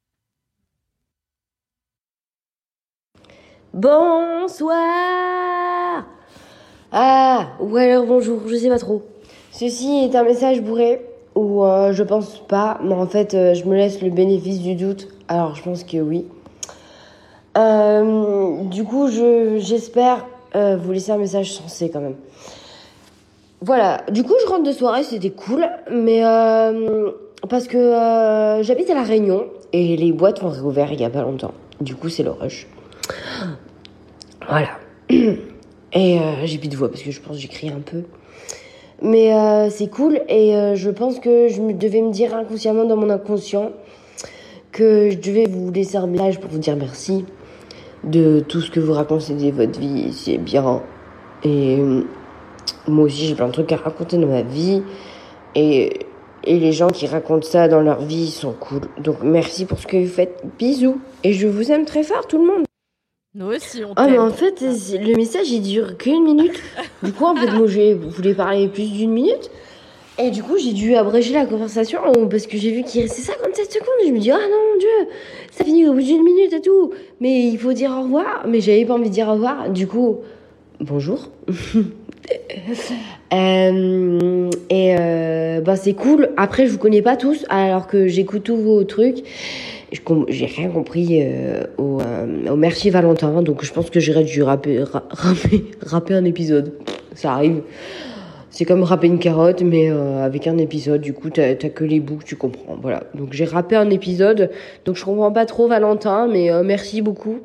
[4.61, 6.07] Bonsoir
[6.93, 9.07] Ah, ou alors bonjour, je sais pas trop.
[9.61, 11.02] Ceci est un message bourré,
[11.35, 14.75] ou euh, je pense pas, mais en fait euh, je me laisse le bénéfice du
[14.75, 16.25] doute, alors je pense que oui.
[17.59, 20.25] Euh, du coup, je, j'espère
[20.55, 22.14] vous laisser un message sensé quand même.
[23.61, 26.23] Voilà, du coup je rentre de soirée, c'était cool, mais
[27.50, 31.21] parce que j'habite à La Réunion, et les boîtes ont réouvert il y a pas
[31.21, 31.52] longtemps.
[31.83, 32.67] Du coup c'est le rush.
[34.49, 34.71] Voilà.
[35.93, 38.05] Et j'ai plus de voix parce que je pense que j'écris un peu.
[39.02, 42.97] Mais euh, c'est cool et euh, je pense que je devais me dire inconsciemment dans
[42.97, 43.71] mon inconscient
[44.73, 47.25] que je devais vous laisser un message pour vous dire merci
[48.04, 50.12] de tout ce que vous racontez de votre vie.
[50.12, 50.83] C'est bien.
[51.45, 52.02] Et euh,
[52.88, 54.83] moi aussi j'ai plein de trucs à raconter dans ma vie.
[55.54, 56.06] Et,
[56.45, 58.82] et les gens qui racontent ça dans leur vie sont cool.
[58.99, 60.43] Donc merci pour ce que vous faites.
[60.58, 61.00] Bisous.
[61.25, 62.70] Et je vous aime très fort tout le monde.
[63.36, 66.60] Nous aussi, on Ah mais en fait le message il dure qu'une minute.
[67.04, 69.52] Du coup en fait moi je voulais parler plus d'une minute?
[70.19, 73.73] Et du coup j'ai dû abréger la conversation parce que j'ai vu qu'il restait 57
[73.73, 73.86] secondes.
[74.04, 75.12] Je me dis ah non mon dieu
[75.52, 76.90] ça finit au bout d'une minute et tout.
[77.21, 78.47] Mais il faut dire au revoir.
[78.49, 79.71] Mais j'avais pas envie de dire au revoir.
[79.71, 80.16] Du coup
[80.80, 81.28] bonjour.
[83.32, 86.30] Euh, et euh, bah c'est cool.
[86.36, 89.25] Après je vous connais pas tous alors que j'écoute tous vos trucs.
[90.29, 94.43] J'ai rien compris euh, au, euh, au Merci Valentin, donc je pense que j'irai dû
[94.43, 96.75] rapper, ra- rapper, rapper un épisode.
[97.15, 97.63] Ça arrive.
[98.50, 101.00] C'est comme rapper une carotte, mais euh, avec un épisode.
[101.00, 102.76] Du coup, t'as que les bouts tu comprends.
[102.81, 103.05] Voilà.
[103.15, 104.50] Donc j'ai rappé un épisode.
[104.85, 107.39] Donc je comprends pas trop Valentin, mais euh, merci beaucoup.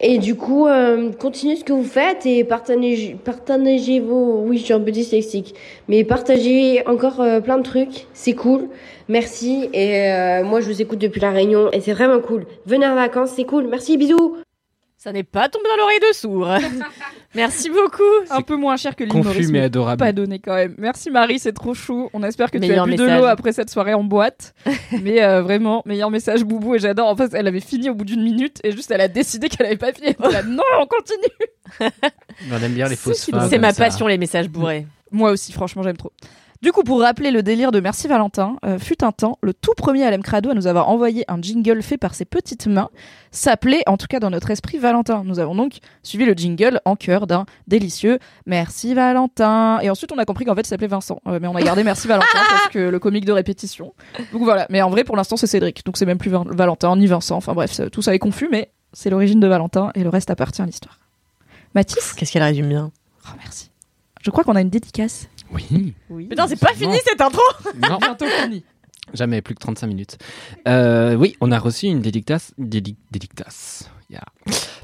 [0.00, 4.42] Et du coup, euh, continuez ce que vous faites et partagez, partagez vos...
[4.44, 5.54] Oui, je suis un peu dyslexique.
[5.88, 8.06] Mais partagez encore euh, plein de trucs.
[8.12, 8.68] C'est cool.
[9.08, 9.68] Merci.
[9.72, 12.44] Et euh, moi, je vous écoute depuis La Réunion et c'est vraiment cool.
[12.66, 13.68] Venez en vacances, c'est cool.
[13.68, 14.36] Merci, bisous.
[15.04, 16.48] Ça n'est pas tombé dans l'oreille de sourd.
[17.34, 18.02] Merci beaucoup.
[18.30, 19.52] Un peu moins cher que Confus l'humorisme.
[19.52, 19.98] mais adorable.
[19.98, 20.74] Pas donné quand même.
[20.78, 22.08] Merci Marie, c'est trop chou.
[22.14, 24.54] On espère que tu as Meilleur bu de l'eau après cette soirée en boîte.
[25.02, 27.06] Mais euh, vraiment, meilleur message boubou et j'adore.
[27.06, 29.66] En fait, elle avait fini au bout d'une minute et juste elle a décidé qu'elle
[29.66, 30.16] avait pas fini.
[30.24, 31.92] Elle là, non, on continue.
[32.50, 33.30] On aime bien les fausses.
[33.50, 33.84] C'est ma ça.
[33.84, 34.86] passion, les messages bourrés.
[35.10, 36.12] Moi aussi, franchement, j'aime trop.
[36.62, 39.74] Du coup, pour rappeler le délire de Merci Valentin, euh, fut un temps, le tout
[39.76, 42.88] premier LM Crado à nous avoir envoyé un jingle fait par ses petites mains
[43.30, 45.24] s'appelait, en tout cas dans notre esprit, Valentin.
[45.24, 49.78] Nous avons donc suivi le jingle en cœur d'un délicieux Merci Valentin.
[49.82, 51.20] Et ensuite, on a compris qu'en fait, il s'appelait Vincent.
[51.28, 53.92] Euh, mais on a gardé Merci Valentin parce que le comique de répétition.
[54.32, 54.66] Donc voilà.
[54.70, 55.84] Mais en vrai, pour l'instant, c'est Cédric.
[55.84, 57.36] Donc c'est même plus Val- Valentin ni Vincent.
[57.36, 60.62] Enfin bref, tout ça est confus, mais c'est l'origine de Valentin et le reste appartient
[60.62, 60.98] à l'histoire.
[61.74, 62.14] Mathis?
[62.14, 62.90] Qu'est-ce qu'elle résume bien?
[63.26, 63.70] Oh, merci.
[64.24, 65.28] Je crois qu'on a une dédicace.
[65.52, 65.94] Oui.
[66.08, 66.26] Oui.
[66.26, 66.76] Putain, c'est pas Non.
[66.78, 67.42] fini cette intro.
[67.88, 68.64] Non, bientôt fini.
[69.12, 70.18] jamais plus que 35 minutes.
[70.66, 74.24] Euh, oui, on a reçu une dédictace, dédic- dédictace yeah.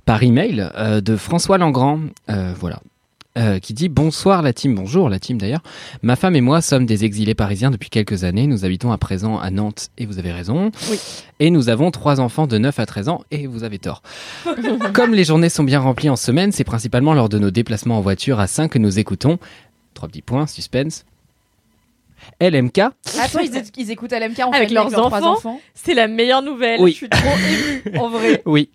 [0.05, 2.01] par email euh, de François Langrand.
[2.29, 2.81] Euh, voilà.
[3.39, 5.63] Euh, qui dit bonsoir la team, bonjour la team d'ailleurs.
[6.03, 8.49] Ma femme et moi sommes des exilés parisiens depuis quelques années.
[8.49, 10.73] Nous habitons à présent à Nantes et vous avez raison.
[10.91, 10.99] Oui.
[11.39, 14.03] Et nous avons trois enfants de 9 à 13 ans et vous avez tort.
[14.95, 18.01] Comme les journées sont bien remplies en semaine, c'est principalement lors de nos déplacements en
[18.01, 19.39] voiture à 5 que nous écoutons.
[19.95, 21.05] Trois petits points, suspense.
[22.41, 22.79] LMK.
[22.79, 23.41] Attends,
[23.77, 25.61] ils, écoutent LMK en Avec leurs trois enfants.
[25.75, 26.81] C'est la meilleure nouvelle.
[26.81, 26.91] Oui.
[26.91, 27.21] Je suis trop
[27.87, 28.43] émue, en vrai.
[28.45, 28.71] Oui.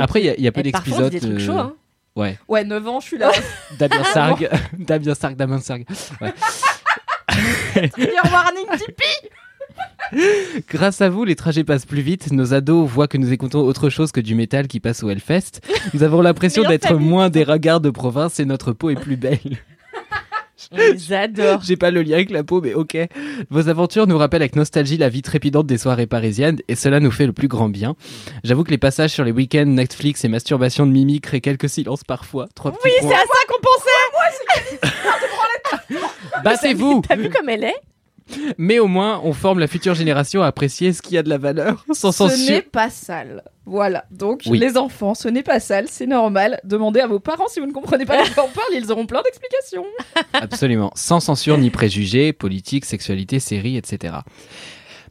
[0.00, 1.12] Après, il y a- il y, a peu Et par contre, d'épisodes.
[1.12, 1.58] des trucs euh, chauds.
[1.58, 1.74] Hein.
[2.16, 2.38] Ouais.
[2.48, 3.30] Ouais, 9 ans, je suis là.
[3.78, 4.48] Damien Sarg.
[4.78, 5.84] Damien Sarg, Damien Sarg.
[6.20, 6.34] Ouais.
[8.30, 9.30] Warning Tipeee
[10.68, 12.32] Grâce à vous, les trajets passent plus vite.
[12.32, 15.60] Nos ados voient que nous écoutons autre chose que du métal qui passe au Hellfest.
[15.94, 19.58] Nous avons l'impression d'être moins des regards de province et notre peau est plus belle.
[20.72, 21.62] On les adore.
[21.62, 22.96] J'ai pas le lien avec la peau, mais ok.
[23.50, 27.10] Vos aventures nous rappellent avec nostalgie la vie trépidante des soirées parisiennes et cela nous
[27.10, 27.96] fait le plus grand bien.
[28.44, 32.04] J'avoue que les passages sur les week-ends, Netflix et masturbation de Mimi créent quelques silences
[32.04, 32.46] parfois.
[32.54, 33.90] Trois petits Oui, c'est à ça qu'on pensait.
[36.44, 37.76] Battez-vous T'as vu comme elle est?
[38.58, 41.38] Mais au moins, on forme la future génération à apprécier ce qui a de la
[41.38, 42.62] valeur, sans Ce n'est censure.
[42.70, 43.42] pas sale.
[43.66, 44.04] Voilà.
[44.10, 44.58] Donc, Oui.
[44.58, 46.60] les enfants, ce n'est pas sale, c'est normal.
[46.64, 49.06] Demandez à vos parents si vous ne comprenez pas de quoi on parle, ils auront
[49.06, 49.84] plein d'explications.
[50.32, 50.90] Absolument.
[50.94, 54.14] Sans censure ni préjugés, politique, sexualité, série, etc.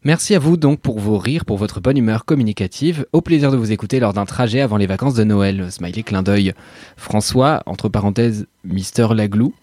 [0.05, 3.05] Merci à vous donc pour vos rires, pour votre bonne humeur communicative.
[3.12, 5.67] Au plaisir de vous écouter lors d'un trajet avant les vacances de Noël.
[5.71, 6.53] Smiley clin d'œil.
[6.95, 9.53] François, entre parenthèses, Mister Laglou.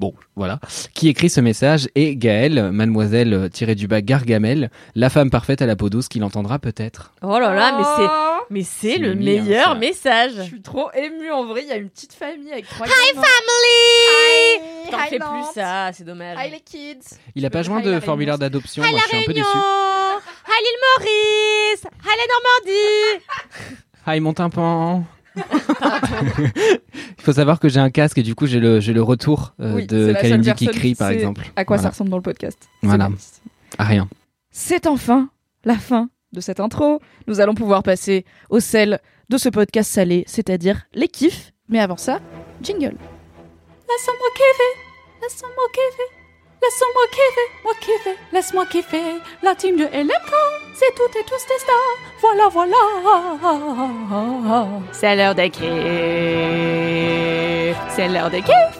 [0.00, 0.60] Bon, voilà.
[0.94, 5.66] Qui écrit ce message et Gaëlle, mademoiselle tirée du bas Gargamel, la femme parfaite à
[5.66, 7.12] la peau douce qui l'entendra peut-être.
[7.22, 9.14] Oh là là, mais c'est Oh, mais c'est le ça.
[9.18, 10.32] meilleur message.
[10.38, 11.64] Je suis trop émue en vrai.
[11.64, 13.26] Il y a une petite famille avec trois Hi gamins.
[13.26, 14.86] family.
[14.86, 16.38] Hi, T'en fais plus ça, c'est dommage.
[16.40, 17.16] Hi les kids.
[17.34, 19.44] Il a pas joint de la formulaire d'adoption, moi la je suis un peu Réunion.
[19.44, 19.58] déçu.
[20.48, 21.82] Hi l'île Maurice.
[22.04, 23.24] Hi la Normandie.
[24.06, 25.04] Hi mon tympan
[25.36, 29.54] Il faut savoir que j'ai un casque et du coup j'ai le, j'ai le retour
[29.60, 31.52] euh, Oui, de c'est la seule Kalindi qui personne crie par sait exemple.
[31.56, 33.08] À quoi ça ressemble dans le podcast C'est Voilà.
[33.78, 34.08] À rien.
[34.50, 35.30] C'est enfin
[35.64, 37.00] la fin de cette intro.
[37.26, 41.52] Nous allons pouvoir passer au sel de ce podcast salé, c'est-à-dire les kiffs.
[41.68, 42.20] Mais avant ça,
[42.62, 42.96] jingle.
[43.88, 44.80] Laisse-moi kiffer,
[45.22, 46.19] laisse-moi kiffer,
[46.62, 49.20] laisse-moi kiffer, moi kiffer, laisse-moi kiffer.
[49.42, 50.32] La team de LMK,
[50.74, 51.96] c'est toutes et tous des stars.
[52.20, 52.76] Voilà, voilà.
[54.92, 55.64] C'est l'heure des kiffs.
[57.90, 58.78] C'est l'heure des kiffs.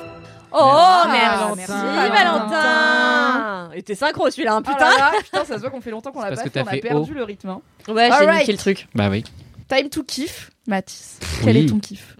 [0.52, 2.48] Oh Merci, merci, Valentin.
[2.50, 3.70] Valentin.
[3.74, 4.96] Et t'es synchro celui-là, hein, Oh là putain.
[4.98, 6.66] là, putain, ça se voit qu'on fait longtemps qu'on l'a pas parce fait, que on
[6.66, 7.14] a fait perdu haut.
[7.14, 7.50] le rythme.
[7.50, 7.60] hein.
[7.88, 8.40] Ouais, j'ai Alright.
[8.40, 8.88] niqué le truc.
[8.94, 9.22] Bah oui.
[9.68, 11.20] Time to kiff, Mathis.
[11.44, 11.64] Quel Oui.
[11.66, 12.16] est ton kiff?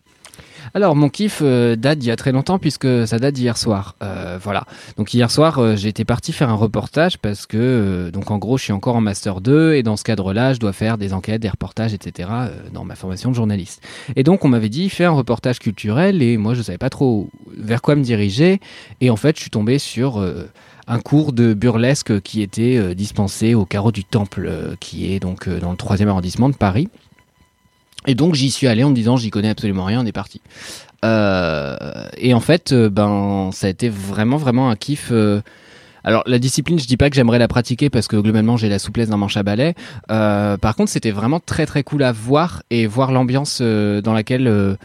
[0.75, 3.96] Alors mon kiff euh, date d'il y a très longtemps puisque ça date d'hier soir.
[4.03, 4.64] Euh, voilà.
[4.96, 8.64] Donc hier soir euh, j'étais parti faire un reportage parce que donc en gros je
[8.64, 11.49] suis encore en master 2 et dans ce cadre-là je dois faire des enquêtes, des
[11.49, 12.29] reportages, etc.
[12.73, 13.83] dans ma formation de journaliste.
[14.16, 17.31] Et donc on m'avait dit fais un reportage culturel et moi je savais pas trop
[17.57, 18.61] vers quoi me diriger
[19.01, 20.25] et en fait je suis tombé sur
[20.87, 25.70] un cours de burlesque qui était dispensé au carreau du Temple, qui est donc dans
[25.70, 26.88] le troisième arrondissement de Paris.
[28.06, 30.40] Et donc j'y suis allé en me disant j'y connais absolument rien, on est parti.
[31.04, 31.76] Euh,
[32.16, 35.08] et en fait, euh, ben ça a été vraiment vraiment un kiff.
[35.12, 35.40] euh.
[36.02, 38.78] Alors la discipline, je dis pas que j'aimerais la pratiquer parce que globalement j'ai la
[38.78, 39.74] souplesse d'un manche à balai.
[40.08, 44.76] Par contre, c'était vraiment très très cool à voir et voir l'ambiance dans laquelle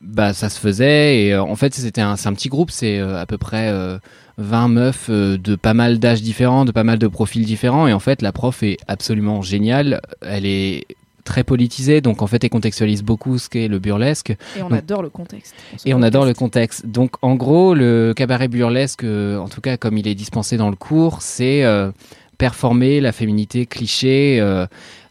[0.00, 1.24] bah ça se faisait.
[1.24, 3.98] Et en fait, c'était un, un petit groupe, c'est à peu près euh,
[4.38, 7.86] 20 meufs de pas mal d'âges différents, de pas mal de profils différents.
[7.86, 10.00] Et en fait, la prof est absolument géniale.
[10.22, 10.86] Elle est
[11.26, 14.30] très politisée, donc en fait, elle contextualise beaucoup ce qu'est le burlesque.
[14.56, 15.54] Et on Donc- adore le contexte.
[15.84, 16.86] Et on adore le contexte.
[16.86, 20.70] Donc en gros, le cabaret burlesque, euh, en tout cas comme il est dispensé dans
[20.70, 21.90] le cours, c'est euh,
[22.38, 24.38] performer la féminité cliché.
[24.40, 24.66] euh,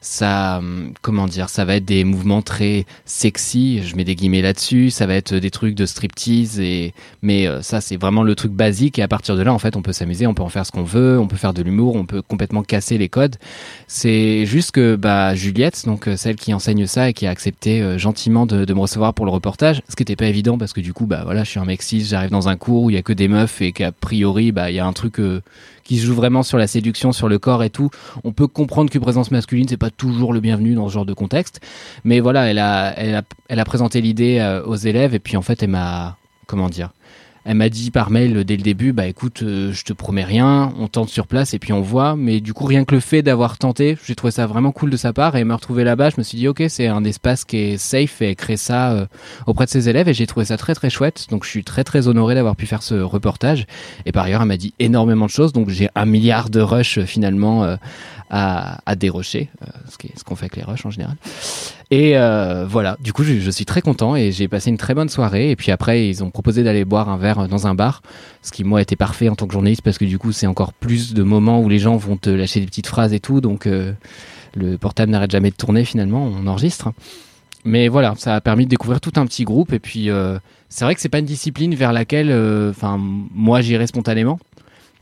[0.06, 3.82] ça, hum, comment dire, ça va être des mouvements très sexy.
[3.82, 4.92] Je mets des guillemets là-dessus.
[4.92, 8.52] Ça va être des trucs de striptease et mais euh, ça c'est vraiment le truc
[8.52, 9.00] basique.
[9.00, 10.72] Et à partir de là, en fait, on peut s'amuser, on peut en faire ce
[10.72, 13.38] qu'on veut, on peut faire de l'humour, on peut complètement casser les codes.
[13.88, 17.82] C'est juste que bah Juliette, donc euh, celle qui enseigne ça et qui a accepté
[17.82, 20.82] euh, gentiment de, me recevoir pour le reportage, ce qui n'était pas évident parce que
[20.82, 22.94] du coup bah voilà, je suis un mec cis, j'arrive dans un cours où il
[22.94, 25.42] y a que des meufs et qu'a priori bah il y a un truc euh,
[25.84, 27.92] qui se joue vraiment sur la séduction, sur le corps et tout.
[28.24, 31.14] On peut comprendre que présence masculine c'est pas toujours le bienvenu dans ce genre de
[31.14, 31.62] contexte,
[32.04, 35.64] mais voilà, elle a elle a présenté l'idée euh, aux élèves et puis en fait
[35.64, 36.92] elle m'a comment dire
[37.46, 40.74] elle m'a dit par mail dès le début, bah écoute, euh, je te promets rien,
[40.80, 42.16] on tente sur place et puis on voit.
[42.16, 44.98] Mais du coup, rien que le fait d'avoir tenté, j'ai trouvé ça vraiment cool de
[44.98, 47.58] sa part et me retrouver là-bas, je me suis dit ok, c'est un espace qui
[47.58, 49.06] est safe et elle crée ça euh,
[49.46, 51.28] auprès de ses élèves et j'ai trouvé ça très très chouette.
[51.30, 53.68] Donc je suis très très honoré d'avoir pu faire ce reportage.
[54.08, 57.02] Et par ailleurs, elle m'a dit énormément de choses, donc j'ai un milliard de rushs
[57.02, 57.78] finalement
[58.30, 61.16] à, à dérocher, euh, ce qu'on fait avec les rushs en général.
[61.92, 65.10] Et euh, voilà, du coup, je, suis très content et j'ai passé une très bonne
[65.10, 65.52] soirée.
[65.52, 68.02] Et puis après, ils ont proposé d'aller boire un verre dans un bar,
[68.42, 70.74] ce qui moi était parfait en tant que journaliste parce que du coup, c'est encore
[70.74, 73.42] plus de moments où les gens vont te lâcher des petites phrases et tout.
[73.42, 73.94] Donc euh,
[74.56, 76.92] le portable n'arrête jamais de tourner finalement, on enregistre.
[77.66, 79.74] Mais voilà, ça a permis de découvrir tout un petit groupe.
[79.74, 80.38] Et puis, euh,
[80.70, 84.40] c'est vrai que c'est pas une discipline vers laquelle, euh, enfin, moi, j'irais spontanément.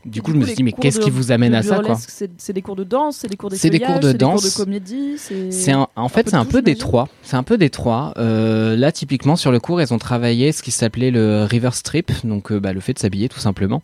[0.06, 1.96] Du coup, je me suis dit, mais qu'est-ce qui vous amène à ça, quoi
[2.36, 4.34] C'est des cours de danse, c'est des cours C'est des cours de c'est des cours
[4.34, 4.44] danse.
[4.58, 5.16] de comédie.
[5.18, 7.08] c'est- un- en fait, c'est un peu des trois.
[7.22, 8.12] C'est un peu des trois.
[8.18, 12.12] Euh, là, typiquement sur le cours, elles ont travaillé ce qui s'appelait le river strip,
[12.24, 13.82] donc euh, bah, le fait de s'habiller tout simplement,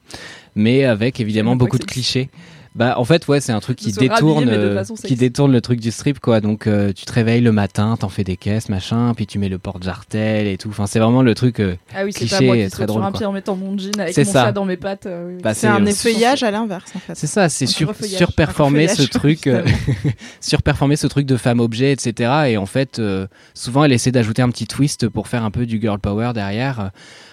[0.55, 2.29] mais avec évidemment beaucoup de clichés.
[2.77, 5.61] Bah en fait ouais c'est un truc qui rhabiller, détourne euh, façon qui détourne le
[5.61, 8.69] truc du strip quoi donc euh, tu te réveilles le matin t'en fais des caisses
[8.69, 12.05] machin puis tu mets le porte-jartel et tout enfin c'est vraiment le truc euh, Ah
[12.05, 13.19] oui, Cliché pas moi et qui très sur drôle, un quoi.
[13.19, 14.45] pied en mettant mon jean avec C'est mon ça.
[14.45, 15.07] chat dans mes pattes.
[15.07, 15.43] euh, oui.
[15.43, 17.15] bah, C'est un euh, effeuillage à l'inverse, en fait.
[17.17, 19.51] c'est ça c'est sur, surperformer ce truc
[20.41, 24.43] surperformer ce truc de femme objet etc et en fait euh, souvent elle essaie d'ajouter
[24.43, 26.79] un petit twist pour faire un peu du girl power derrière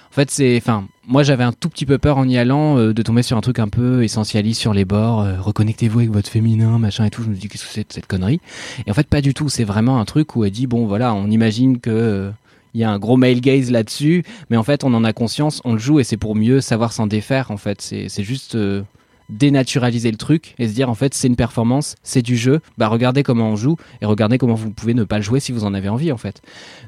[0.09, 2.93] en fait c'est enfin moi j'avais un tout petit peu peur en y allant euh,
[2.93, 6.29] de tomber sur un truc un peu essentialiste sur les bords euh, reconnectez-vous avec votre
[6.29, 7.23] féminin machin et tout.
[7.23, 8.41] Je me dis qu'est-ce que c'est cette connerie?
[8.85, 9.49] Et en fait pas du tout.
[9.49, 12.31] C'est vraiment un truc où elle dit bon voilà on imagine que euh,
[12.73, 15.61] il y a un gros male gaze là-dessus, mais en fait, on en a conscience,
[15.65, 17.49] on le joue et c'est pour mieux savoir s'en défaire.
[17.49, 18.83] En fait, c'est juste euh,
[19.29, 22.61] dénaturaliser le truc et se dire en fait c'est une performance, c'est du jeu.
[22.77, 25.51] Bah regardez comment on joue et regardez comment vous pouvez ne pas le jouer si
[25.51, 26.41] vous en avez envie en fait.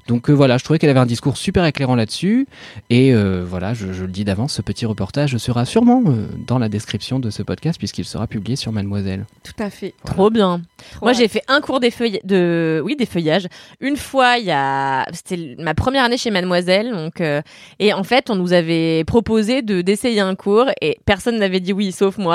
[0.08, 2.47] Donc euh, voilà, je trouvais qu'elle avait un discours super éclairant là-dessus
[2.89, 6.60] et euh, voilà, je, je le dis d'avance, ce petit reportage sera sûrement euh, dans
[6.60, 9.25] la description de ce podcast puisqu'il sera publié sur Mademoiselle.
[9.43, 9.93] Tout à fait.
[10.06, 10.62] Trop bien.
[10.91, 13.47] Trop Moi, j'ai fait un cours d'effeuillage, de, oui, d'effeuillage.
[13.80, 17.41] Une fois, il y a, c'était ma première année chez Mademoiselle, donc, euh,
[17.80, 21.73] et en fait, on nous avait proposé de d'essayer un cours et personne n'avait dit
[21.73, 22.29] oui, sauf moi.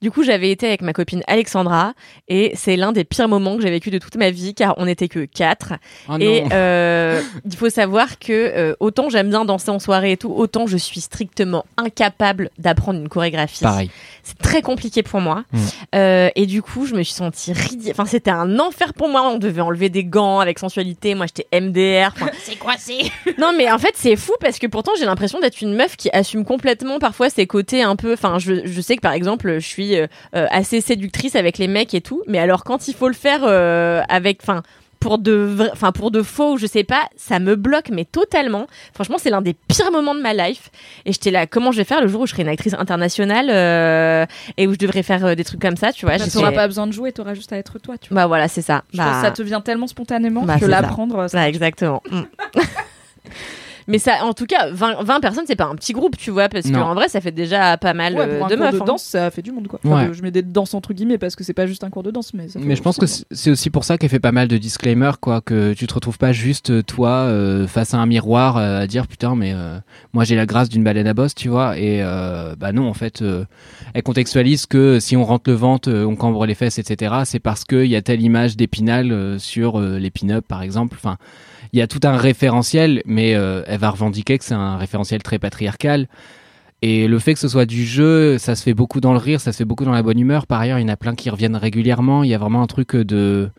[0.00, 1.94] Du coup, j'avais été avec ma copine Alexandra
[2.28, 4.86] et c'est l'un des pires moments que j'ai vécu de toute ma vie car on
[4.86, 5.74] n'était que quatre.
[6.08, 10.16] Oh et euh, il faut savoir que euh, autant j'aime bien danser en soirée et
[10.16, 13.64] tout, autant je suis strictement incapable d'apprendre une chorégraphie.
[13.64, 13.90] Pareil.
[14.22, 15.44] C'est très compliqué pour moi.
[15.52, 15.58] Mm.
[15.94, 17.92] Euh, et du coup, je me suis sentie ridicule.
[17.92, 19.22] Enfin, c'était un enfer pour moi.
[19.22, 21.14] On devait enlever des gants avec sensualité.
[21.14, 22.12] Moi, j'étais MDR.
[22.14, 23.10] Enfin, C'est quoi, c'est?
[23.38, 26.10] Non, mais en fait, c'est fou parce que pourtant, j'ai l'impression d'être une meuf qui
[26.12, 28.12] assume complètement parfois ses côtés un peu.
[28.12, 31.68] Enfin, je, je sais que par exemple, je suis euh, euh, assez séductrice avec les
[31.68, 32.22] mecs et tout.
[32.26, 34.38] Mais alors, quand il faut le faire euh, avec.
[34.42, 34.62] Enfin,
[34.98, 38.66] pour de enfin pour de faux, je sais pas, ça me bloque mais totalement.
[38.92, 40.68] Franchement, c'est l'un des pires moments de ma life.
[41.06, 43.48] Et j'étais là, comment je vais faire le jour où je serai une actrice internationale
[43.48, 44.26] euh,
[44.58, 46.66] et où je devrais faire euh, des trucs comme ça, tu vois Bah, T'auras pas
[46.66, 47.96] besoin de jouer, t'auras juste à être toi.
[47.96, 48.22] Tu vois.
[48.22, 48.82] Bah voilà, c'est ça.
[48.92, 50.68] Je Bah, pense que ça te vient tellement spontanément Bah, que ça.
[50.68, 51.28] l'apprendre.
[51.28, 52.02] ça- bah, exactement.
[53.90, 56.48] Mais ça, en tout cas, 20, 20 personnes, c'est pas un petit groupe, tu vois,
[56.48, 56.78] parce Non.
[56.80, 58.74] qu'en vrai, ça fait déjà pas mal Ouais, euh, pour un de cours meufs.
[58.76, 58.84] de hein.
[58.86, 59.80] danse, ça fait du monde quoi.
[59.84, 60.08] Enfin, Ouais.
[60.08, 62.10] de- je mets des danses entre guillemets parce que c'est pas juste un cours de
[62.10, 62.48] danse, mais.
[62.48, 64.48] ça fait Mais je pense que c'est c'est aussi pour ça qu'elle fait pas mal
[64.48, 68.06] de disclaimers, quoi, que tu te retrouves pas juste euh, toi euh, face à un
[68.06, 69.78] miroir euh, à dire putain mais euh,
[70.12, 72.94] moi j'ai la grâce d'une baleine à bosse, tu vois, et euh, bah non en
[72.94, 73.44] fait euh,
[73.94, 77.14] elle contextualise que si on rentre le ventre, euh, on cambre les fesses, etc.
[77.24, 80.96] C'est parce qu'il y a telle image d'épinal euh, sur euh, les pin-up par exemple.
[80.98, 81.16] Enfin,
[81.72, 85.22] il y a tout un référentiel, mais euh, elle va revendiquer que c'est un référentiel
[85.22, 86.08] très patriarcal.
[86.82, 89.40] Et le fait que ce soit du jeu, ça se fait beaucoup dans le rire,
[89.40, 90.46] ça se fait beaucoup dans la bonne humeur.
[90.46, 92.24] Par ailleurs, il y en a plein qui reviennent régulièrement.
[92.24, 93.50] Il y a vraiment un truc de.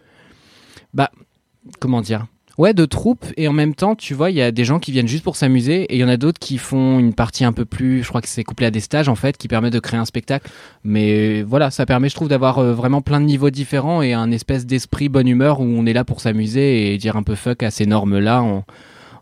[0.94, 1.12] Bah,
[1.80, 2.26] comment dire?
[2.62, 3.26] Ouais, de troupe.
[3.38, 5.36] Et en même temps, tu vois, il y a des gens qui viennent juste pour
[5.36, 5.84] s'amuser.
[5.86, 8.04] Et il y en a d'autres qui font une partie un peu plus.
[8.04, 10.06] Je crois que c'est couplé à des stages, en fait, qui permet de créer un
[10.06, 10.48] spectacle.
[10.84, 14.30] Mais voilà, ça permet, je trouve, d'avoir euh, vraiment plein de niveaux différents et un
[14.32, 17.64] espèce d'esprit bonne humeur où on est là pour s'amuser et dire un peu fuck
[17.64, 18.64] à ces normes-là en,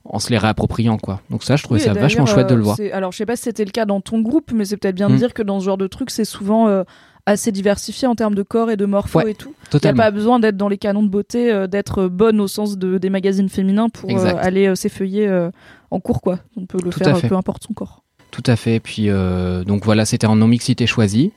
[0.03, 1.21] en se les réappropriant, quoi.
[1.29, 2.75] Donc ça, je trouvais Oui, ça vachement chouette de euh, le voir.
[2.75, 4.95] c'est- Alors, je sais pas si c'était le cas dans ton groupe, mais c'est peut-être
[4.95, 5.17] bien de Mm.
[5.17, 6.83] dire que dans ce genre de truc, c'est souvent euh,
[7.29, 9.53] assez diversifié en termes de corps et de morpho Ouais, et tout.
[9.73, 12.47] Il n'y a pas besoin d'être dans les canons de beauté, euh, d'être bonne au
[12.47, 15.49] sens de, des magazines féminins pour euh, aller euh, s'effeuiller euh,
[15.91, 16.39] en cours, quoi.
[16.57, 18.03] On peut le Tout faire, euh, peu importe son corps.
[18.31, 18.79] Tout à fait.
[18.79, 21.31] Puis euh, donc voilà, c'était en non mixité choisie,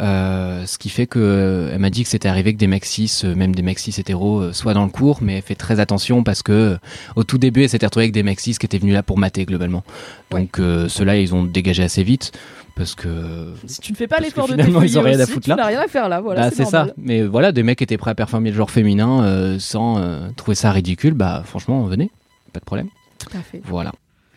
[0.00, 3.34] Euh, ce qui fait que euh, elle m'a dit que c'était arrivé que des euh,
[3.36, 6.24] même des mecs cis hétéros, euh, soient dans le cours, mais elle fait très attention
[6.24, 6.76] parce que euh,
[7.16, 9.18] au tout début, elle s'était retrouvée avec des mecs cis qui étaient venus là pour
[9.18, 9.84] mater globalement.
[10.32, 12.32] Donc euh, ceux-là, ils ont dégagé assez vite
[12.76, 15.44] parce que Si tu ne fais pas l'effort de finalement, ils ont rien à foutre
[15.44, 15.56] tu là.
[15.56, 16.20] n'as rien à faire là.
[16.20, 16.88] Voilà, bah, c'est ça.
[16.96, 20.54] Mais voilà, des mecs étaient prêts à performer le genre féminin euh, sans euh, trouver
[20.54, 21.14] ça ridicule.
[21.14, 22.10] Bah franchement, venez,
[22.52, 22.88] pas de problème.
[23.18, 23.60] Tout à fait.
[23.64, 23.92] Voilà.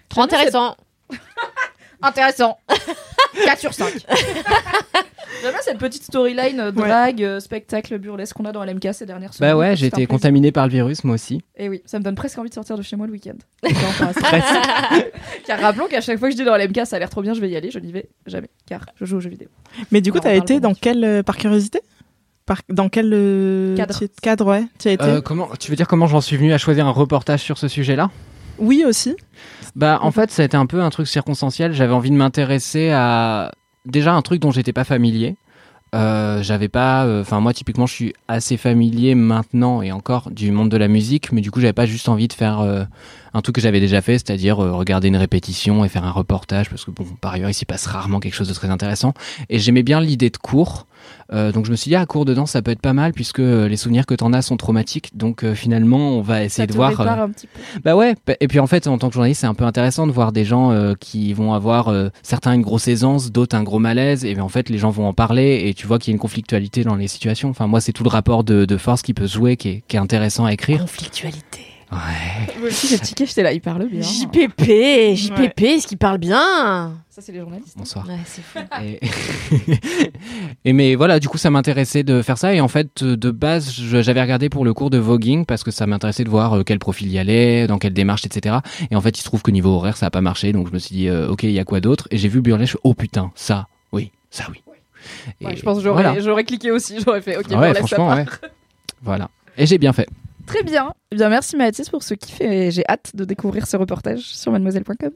[0.09, 0.75] Trop intéressant.
[2.01, 2.57] Intéressant.
[3.45, 3.93] 4 sur 5.
[5.41, 9.05] J'aime bien cette petite storyline euh, drague, euh, spectacle burlesque qu'on a dans LMK ces
[9.05, 9.51] dernières semaines.
[9.51, 11.41] Bah ouais, j'ai été contaminé par le virus moi aussi.
[11.55, 13.35] Et oui, ça me donne presque envie de sortir de chez moi le week-end.
[13.67, 15.11] Enfin, c'est-
[15.45, 17.33] car rappelons qu'à chaque fois que je dis dans LMK, ça a l'air trop bien,
[17.33, 19.49] je vais y aller, je n'y vais jamais, car je joue aux jeux vidéo.
[19.91, 21.81] Mais du coup, t'as été pendant dans quel, euh, par curiosité?
[22.45, 23.99] Par, Dans quel euh, Cadre.
[24.21, 25.03] cadre, ouais, tu as été?
[25.03, 27.67] Euh, comment Tu veux dire comment j'en suis venu à choisir un reportage sur ce
[27.67, 28.09] sujet-là?
[28.59, 29.15] Oui, aussi.
[29.75, 31.73] Bah, en fait, ça a été un peu un truc circonstanciel.
[31.73, 33.51] J'avais envie de m'intéresser à
[33.85, 35.35] déjà un truc dont j'étais pas familier.
[35.95, 40.69] Euh, j'avais pas, enfin moi typiquement, je suis assez familier maintenant et encore du monde
[40.69, 42.83] de la musique, mais du coup, j'avais pas juste envie de faire euh,
[43.33, 46.69] un truc que j'avais déjà fait, c'est-à-dire euh, regarder une répétition et faire un reportage,
[46.69, 49.13] parce que bon, par ailleurs, il s'y passe rarement quelque chose de très intéressant.
[49.49, 50.87] Et j'aimais bien l'idée de cours.
[51.33, 53.39] Euh, donc je me suis dit, à cours dedans, ça peut être pas mal puisque
[53.39, 55.17] euh, les souvenirs que t'en as sont traumatiques.
[55.17, 56.99] Donc euh, finalement, on va essayer Ça de voir.
[57.01, 57.59] un petit peu.
[57.83, 58.15] Bah ouais.
[58.39, 60.45] Et puis en fait, en tant que journaliste, c'est un peu intéressant de voir des
[60.45, 64.25] gens qui vont avoir certains une grosse aisance, d'autres un gros malaise.
[64.25, 66.15] Et bien, en fait, les gens vont en parler et tu vois qu'il y a
[66.15, 67.49] une conflictualité dans les situations.
[67.49, 69.83] Enfin, moi, c'est tout le rapport de, de force qui peut se jouer qui est,
[69.87, 70.81] qui est intéressant à écrire.
[70.81, 71.76] Conflictualité.
[71.91, 72.53] Ouais.
[72.59, 74.01] Moi aussi, j'ai tiqué, j'étais là, il parle bien.
[74.01, 77.75] JPP, JPP, est-ce qu'il parle bien Ça, c'est les journalistes.
[77.77, 78.05] Bonsoir.
[78.07, 78.59] Ouais, c'est fou.
[78.83, 78.99] Et...
[80.65, 82.53] et mais voilà, du coup, ça m'intéressait de faire ça.
[82.53, 85.87] Et en fait, de base, j'avais regardé pour le cours de voguing parce que ça
[85.87, 88.57] m'intéressait de voir euh, quel profil y allait, dans quelle démarche, etc.
[88.91, 90.51] Et en fait, il se trouve que niveau horaire, ça a pas marché.
[90.51, 92.07] Donc je me suis dit, euh, ok, il y a quoi d'autre?
[92.11, 94.61] Et j'ai vu Burlesque, oh putain, ça, oui, ça, oui.
[95.39, 96.43] Et Ouais, je pense que j'aurais, voilà.
[96.43, 98.17] cliqué aussi, j'aurais fait ok, ouais, laisse ça franchement, part.
[98.17, 98.25] ouais.
[99.03, 99.29] Voilà.
[99.57, 100.07] Et j'ai bien fait.
[100.47, 100.93] Très bien.
[101.11, 104.51] Eh bien, merci Mathis pour ce kiff et j'ai hâte de découvrir ce reportage sur
[104.51, 105.11] mademoiselle.com.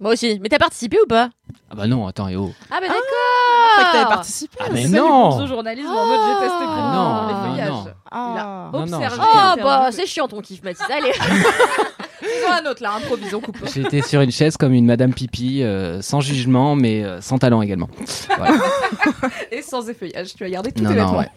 [0.00, 0.38] Moi aussi.
[0.40, 1.30] Mais t'as participé ou pas?
[1.70, 2.52] Ah bah non, attends, et oh.
[2.70, 4.56] Ah bah Je crois que t'avais d'accord participé.
[4.60, 7.68] Ah, mais non journalisme en mode j'ai testé pour Ah, non, les non, feuillages.
[7.70, 7.86] non.
[8.10, 8.70] Ah.
[8.72, 9.62] Observé, Ah interviewé.
[9.64, 11.12] bah c'est chiant ton kiff Mathis, allez
[12.20, 13.58] Faisons un autre là, improvisons, coupe.
[13.72, 17.62] J'étais sur une chaise comme une Madame Pipi, euh, sans jugement, mais euh, sans talent
[17.62, 17.88] également.
[18.36, 18.54] Voilà.
[19.50, 21.18] Et sans effeuillage, tu as gardé tous non, tes non, vêtements.
[21.18, 21.30] ouais.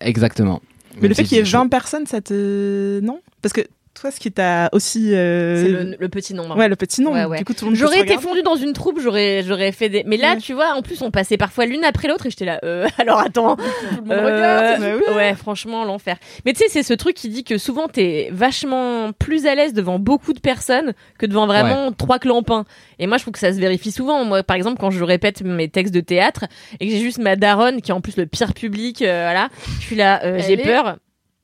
[0.00, 0.60] Exactement.
[1.00, 3.00] Mais le fait qu'il y ait j'ai- 20 personnes, ça te.
[3.02, 3.20] Non?
[3.42, 3.60] Parce que
[4.00, 5.14] toi, ce qui t'a aussi.
[5.14, 6.56] euh, C'est le, le petit nombre.
[6.56, 7.12] Ouais, le petit nom.
[7.12, 7.38] Ouais, ouais.
[7.38, 10.04] Du coup, tout le monde J'aurais été fondue dans une troupe, j'aurais j'aurais fait des.
[10.06, 10.38] Mais là, Ouais.
[10.38, 12.60] tu vois, en plus, on passait parfois l'une après l'autre et j'étais là.
[12.64, 13.56] Euh, alors attends.
[13.56, 13.62] Tout
[13.96, 15.00] le monde Euh, regarde.
[15.06, 15.14] Bah.
[15.14, 16.16] Ouais, franchement, l'enfer.
[16.44, 19.72] Mais tu sais, c'est ce truc qui dit que souvent t'es vachement plus à l'aise
[19.72, 22.64] devant beaucoup de personnes que devant vraiment trois clampins.
[22.98, 24.24] Et moi, je trouve que ça se vérifie souvent.
[24.24, 26.44] Moi, par exemple, quand je répète mes textes de théâtre
[26.80, 29.48] et que j'ai juste ma daronne qui est en plus le pire public, euh, voilà,
[29.80, 30.96] je suis là, euh, j'ai peur.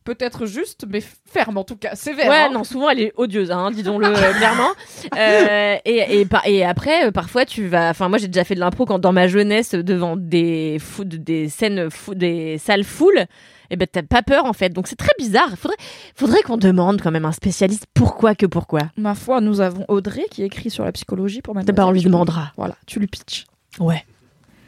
[0.05, 2.29] Peut-être juste, mais ferme en tout cas, sévère.
[2.29, 2.51] Ouais, hein.
[2.53, 4.71] non, souvent elle est odieuse, hein, disons-le euh, clairement.
[5.17, 7.91] Euh, et, et, par- et après, euh, parfois, tu vas.
[7.91, 11.49] Enfin, moi, j'ai déjà fait de l'impro quand dans ma jeunesse, devant des fou- des
[11.49, 13.27] scènes, fou- des salles full.
[13.71, 14.69] Et ben, t'as pas peur en fait.
[14.71, 15.51] Donc c'est très bizarre.
[15.57, 15.77] Faudrait,
[16.15, 18.81] faudrait qu'on demande quand même un spécialiste pourquoi que pourquoi?
[18.99, 21.75] Ma foi, nous avons Audrey qui écrit sur la psychologie pour Eh Mademoiselle.
[21.77, 22.53] ben, on lui demandera.
[22.59, 23.47] Voilà, tu lui pitches.
[23.81, 24.05] Ouais.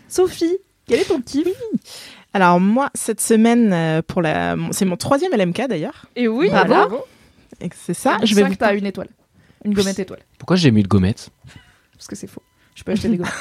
[0.08, 0.56] Sophie,
[0.88, 1.48] quel est ton kiff?
[2.34, 4.56] Alors, moi, cette semaine, euh, pour la...
[4.72, 6.06] c'est mon troisième LMK d'ailleurs.
[6.16, 6.68] Et oui, Bravo.
[6.68, 7.04] bravo.
[7.60, 8.18] Et que c'est ça.
[8.24, 9.08] Je vais vous que t'as une étoile.
[9.64, 10.20] Une gommette étoile.
[10.38, 11.30] Pourquoi j'ai mis de gommette
[11.94, 12.42] Parce que c'est faux.
[12.74, 13.32] Je peux acheter des gommettes.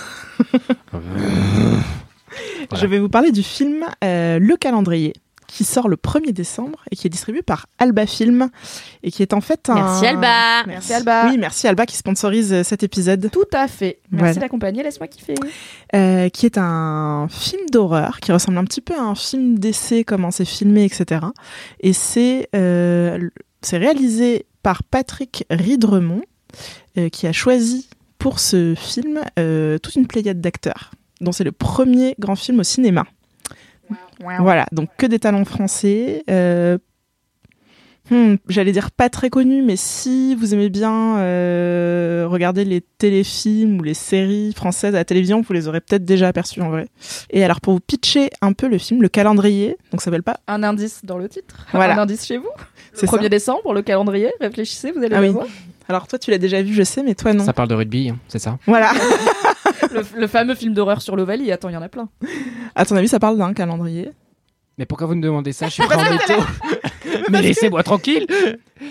[2.75, 5.13] Je vais vous parler du film euh, Le Calendrier,
[5.53, 8.49] qui sort le 1er décembre et qui est distribué par Alba Film
[9.03, 9.75] et qui est en fait un.
[9.75, 10.63] Merci Alba.
[10.65, 11.27] Merci, Alba.
[11.29, 13.99] Oui, merci Alba qui sponsorise euh, cet épisode, Tout à fait.
[14.09, 14.33] Merci Voilà.
[14.35, 15.35] d'accompagner, laisse-moi kiffer.
[15.95, 20.03] euh, qui est un film d'horreur qui ressemble un petit peu à un film d'essai,
[20.03, 21.21] comment c'est filmé, etc.
[21.81, 23.29] Et c'est euh,
[23.71, 26.21] réalisé par Patrick Ridremont,
[26.97, 31.51] euh, qui a choisi pour ce film euh, toute une pléiade d'acteurs, dont c'est le
[31.51, 33.05] premier grand film au cinéma.
[34.39, 36.23] Voilà, donc que des talents français.
[36.29, 36.77] euh,
[38.09, 43.79] hmm, J'allais dire pas très connus, mais si vous aimez bien euh, regarder les téléfilms
[43.79, 46.87] ou les séries françaises à la télévision, vous les aurez peut-être déjà aperçus en vrai.
[47.31, 50.37] Et alors pour vous pitcher un peu le film, le calendrier, donc ça s'appelle pas.
[50.47, 51.65] Un indice dans le titre.
[51.73, 51.95] Voilà.
[51.95, 52.49] Un indice chez vous.
[52.93, 53.29] C'est 1er ça.
[53.29, 54.31] décembre, le calendrier.
[54.39, 55.33] Réfléchissez, vous allez Ah le oui.
[55.33, 55.47] voir.
[55.89, 57.43] Alors toi tu l'as déjà vu, je sais, mais toi non.
[57.43, 58.91] Ça parle de rugby, hein, c'est ça Voilà.
[59.93, 61.51] Le, le fameux film d'horreur sur l'Ovalie.
[61.51, 62.09] Attends, il y en a plein.
[62.75, 64.11] à ton avis, ça parle d'un calendrier?
[64.77, 65.67] Mais pourquoi vous me demandez ça?
[65.67, 66.37] Je suis pas en météo.
[67.29, 68.25] Mais laissez-moi tranquille.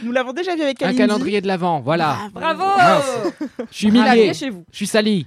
[0.05, 2.19] Nous l'avons déjà vu avec Un calendrier de l'avant, voilà.
[2.33, 2.63] Bravo.
[3.71, 4.33] Je suis humilié.
[4.33, 4.65] chez vous.
[4.71, 5.27] Je suis sali.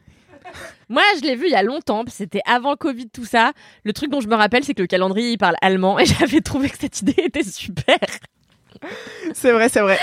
[0.87, 3.51] Moi, je l'ai vu il y a longtemps, c'était avant le Covid, tout ça.
[3.83, 6.41] Le truc dont je me rappelle, c'est que le calendrier, il parle allemand et j'avais
[6.41, 7.97] trouvé que cette idée était super.
[9.33, 9.97] C'est vrai, c'est vrai.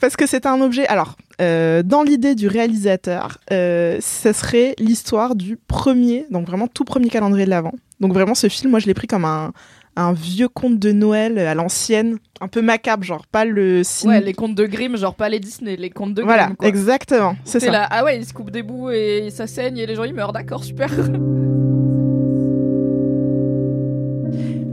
[0.00, 0.86] Parce que c'est un objet.
[0.86, 6.84] Alors, euh, dans l'idée du réalisateur, euh, ce serait l'histoire du premier, donc vraiment tout
[6.84, 7.72] premier calendrier de l'Avent.
[8.00, 9.52] Donc vraiment, ce film, moi, je l'ai pris comme un,
[9.96, 14.14] un vieux conte de Noël à l'ancienne, un peu macabre, genre pas le ciné.
[14.14, 16.26] Ouais, les contes de Grimm, genre pas les Disney, les contes de Grimm.
[16.26, 16.66] Voilà, quoi.
[16.68, 17.72] exactement, c'est C'est ça.
[17.72, 20.14] là, ah ouais, il se coupe des bouts et ça saigne et les gens ils
[20.14, 20.90] meurent, d'accord, super.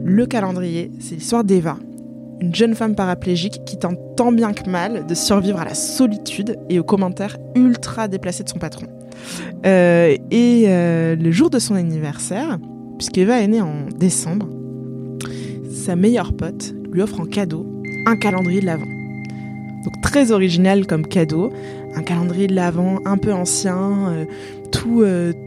[0.04, 1.78] Le calendrier, c'est l'histoire d'Eva,
[2.42, 6.58] une jeune femme paraplégique qui tente tant bien que mal de survivre à la solitude
[6.70, 8.88] et aux commentaires ultra déplacés de son patron.
[9.66, 12.58] Euh, et euh, le jour de son anniversaire,
[12.98, 14.50] puisqu'Eva est née en décembre,
[15.72, 17.66] sa meilleure pote lui offre en cadeau
[18.08, 18.86] un calendrier de l'Avent.
[19.84, 21.52] Donc très original comme cadeau,
[21.96, 24.26] un calendrier de l'Avent un peu ancien, euh,
[24.72, 25.04] tout,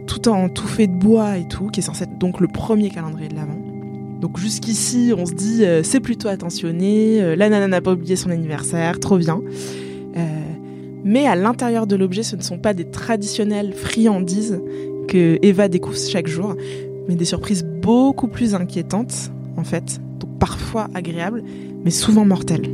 [0.07, 2.91] tout en tout fait de bois et tout, qui est censé être donc le premier
[2.91, 3.64] calendrier de l'Avent.
[4.25, 8.17] Donc jusqu'ici, on se dit euh, c'est plutôt attentionné, euh, la nana n'a pas oublié
[8.17, 9.43] son anniversaire, trop bien.
[10.17, 10.41] Euh,
[11.05, 14.63] mais à l'intérieur de l'objet, ce ne sont pas des traditionnelles friandises
[15.09, 16.57] que Eva découvre chaque jour,
[17.07, 20.01] mais des surprises beaucoup plus inquiétantes, en fait.
[20.21, 21.45] Donc parfois agréables,
[21.85, 22.71] mais souvent mortelles.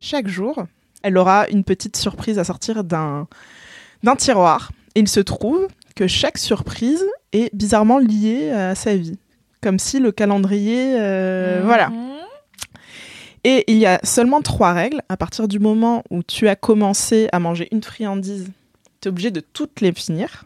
[0.00, 0.64] Chaque jour,
[1.02, 3.26] elle aura une petite surprise à sortir d'un
[4.16, 4.72] tiroir.
[4.94, 9.18] Il se trouve que chaque surprise est bizarrement liée à sa vie.
[9.62, 10.94] Comme si le calendrier...
[10.98, 11.66] euh, Mhm.
[11.66, 11.90] Voilà.
[13.44, 15.00] Et il y a seulement trois règles.
[15.08, 18.46] À partir du moment où tu as commencé à manger une friandise,
[19.00, 20.44] tu es obligé de toutes les finir.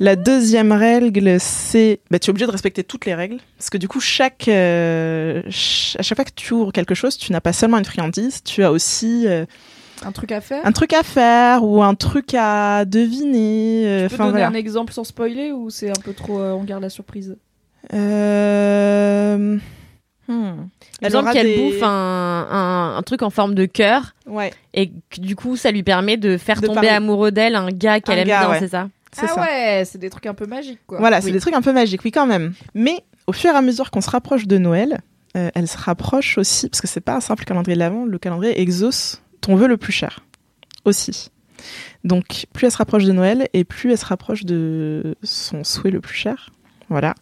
[0.00, 3.38] La deuxième règle, c'est bah, tu es obligé de respecter toutes les règles.
[3.58, 7.16] Parce que du coup, chaque, euh, ch- à chaque fois que tu ouvres quelque chose,
[7.16, 9.46] tu n'as pas seulement une friandise, tu as aussi euh,
[10.06, 13.84] Un truc à faire un truc à faire ou un truc à deviner.
[13.86, 14.48] euh, Tu peux Enfin donner voilà.
[14.48, 17.36] un exemple sans spoiler ou c'est un peu trop euh, on garde la surprise
[17.94, 19.56] Euh...
[20.28, 20.52] hmm.
[21.02, 21.88] Il me qu'elle des- bouffe un,
[22.50, 26.16] un, un truc en forme de cœur Ouais, et que du coup ça lui permet
[26.16, 26.88] de faire De tomber parler.
[26.90, 28.58] amoureux d'elle un gars qu'elle aime bien, ouais.
[28.60, 29.40] c'est ça c'est Ah ça.
[29.42, 30.98] ouais, c'est des trucs un peu magiques quoi.
[30.98, 32.52] Voilà, c'est des trucs un peu magiques, oui quand même.
[32.74, 34.98] Mais au fur et à mesure qu'on se rapproche de Noël,
[35.36, 38.18] euh, elle se rapproche aussi, parce que c'est pas un simple calendrier de l'Avent, le
[38.18, 40.20] calendrier exauce ton vœu le plus cher
[40.84, 41.30] aussi.
[42.04, 45.90] Donc plus elle se rapproche de Noël et plus elle se rapproche de son souhait
[45.90, 46.50] le plus cher.
[46.90, 47.14] Voilà.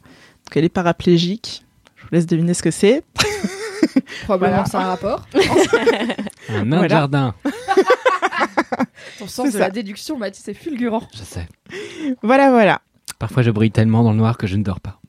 [0.45, 1.64] Donc elle est paraplégique.
[1.97, 3.05] Je vous laisse deviner ce que c'est.
[4.25, 4.64] Probablement Voilà.
[4.66, 5.27] c'est un rapport.
[6.49, 6.89] Un nain Voilà.
[6.89, 7.35] jardin.
[9.18, 9.59] Ton sens de ça.
[9.61, 11.03] la déduction, Mathis, c'est fulgurant.
[11.14, 11.47] Je sais.
[12.23, 12.81] Voilà, voilà.
[13.18, 15.01] Parfois, je brille tellement dans le noir que je ne dors pas.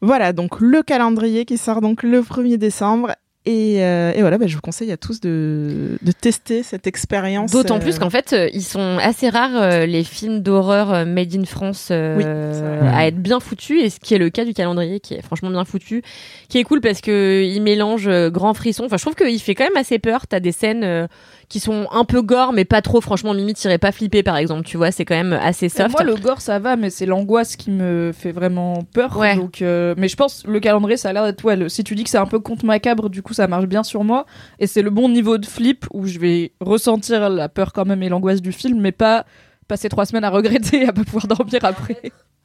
[0.00, 3.14] Voilà, donc le calendrier qui sort donc le 1er décembre.
[3.46, 7.50] Et, euh, et voilà, bah, je vous conseille à tous de, de tester cette expérience.
[7.52, 11.04] D'autant euh, plus qu'en fait, euh, ils sont assez rares euh, les films d'horreur euh,
[11.04, 14.46] made in France euh, Oui, à être bien foutus, et ce qui est le cas
[14.46, 16.02] du calendrier, qui est franchement bien foutu,
[16.48, 18.84] qui est cool parce que il mélange euh, grand frisson.
[18.86, 20.26] Enfin, je trouve qu'il fait quand même assez peur.
[20.26, 21.06] T'as des scènes euh,
[21.50, 23.02] qui sont un peu gore, mais pas trop.
[23.02, 24.62] Franchement, Mimi t'irait pas flipper, par exemple.
[24.66, 25.90] Tu vois, c'est quand même assez Et soft.
[25.90, 29.18] Moi, le gore, ça va, mais c'est l'angoisse qui me fait vraiment peur.
[29.18, 29.36] Ouais.
[29.36, 31.44] Donc, euh, mais je pense le calendrier, ça a l'air d'être.
[31.44, 33.66] Ouais, le- si tu dis que c'est un peu conte macabre, du coup, ça marche
[33.66, 34.24] bien sur moi.
[34.58, 38.02] Et c'est le bon niveau de flip où je vais ressentir la peur quand même
[38.02, 39.26] et l'angoisse du film, mais pas
[39.68, 42.00] passer trois semaines à regretter et à pas pouvoir dormir après.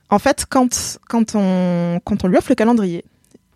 [0.10, 3.06] En fait, quand, quand, on, quand on lui offre le calendrier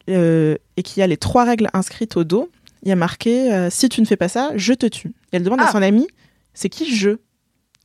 [0.10, 2.50] euh, et qu'il y a les trois règles inscrites au dos,
[2.84, 5.10] il y a marqué euh, si tu ne fais pas ça, je te tue.
[5.32, 5.70] Et elle demande Ah.
[5.70, 6.08] à son ami
[6.54, 7.18] c'est qui je?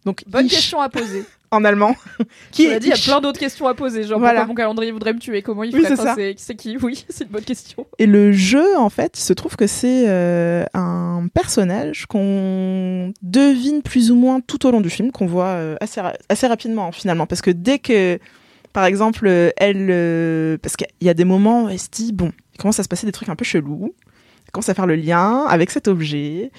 [0.04, 1.24] Donc, Bonne ich question à poser.
[1.50, 1.94] en allemand.
[2.50, 4.04] qui est dit, il y a plein d'autres questions à poser.
[4.04, 4.40] Genre, Voilà.
[4.40, 6.14] pourquoi mon calendrier voudrait me tuer Comment il Oui, c'est ça.
[6.36, 6.76] C'est qui?
[6.82, 7.86] Oui, c'est une bonne question.
[7.98, 13.82] Et le jeu, en fait, il se trouve que c'est euh, un personnage qu'on devine
[13.82, 16.92] plus ou moins tout au long du film, qu'on voit euh, assez, ra- assez rapidement
[16.92, 17.26] finalement.
[17.26, 18.18] Parce que dès que,
[18.72, 19.88] par exemple, euh, elle...
[19.90, 22.82] euh, parce qu'il y a des moments où elle se dit, bon, il commence à
[22.82, 23.94] se passer des trucs un peu chelous.
[24.46, 26.50] Elle commence à faire le lien avec cet objet.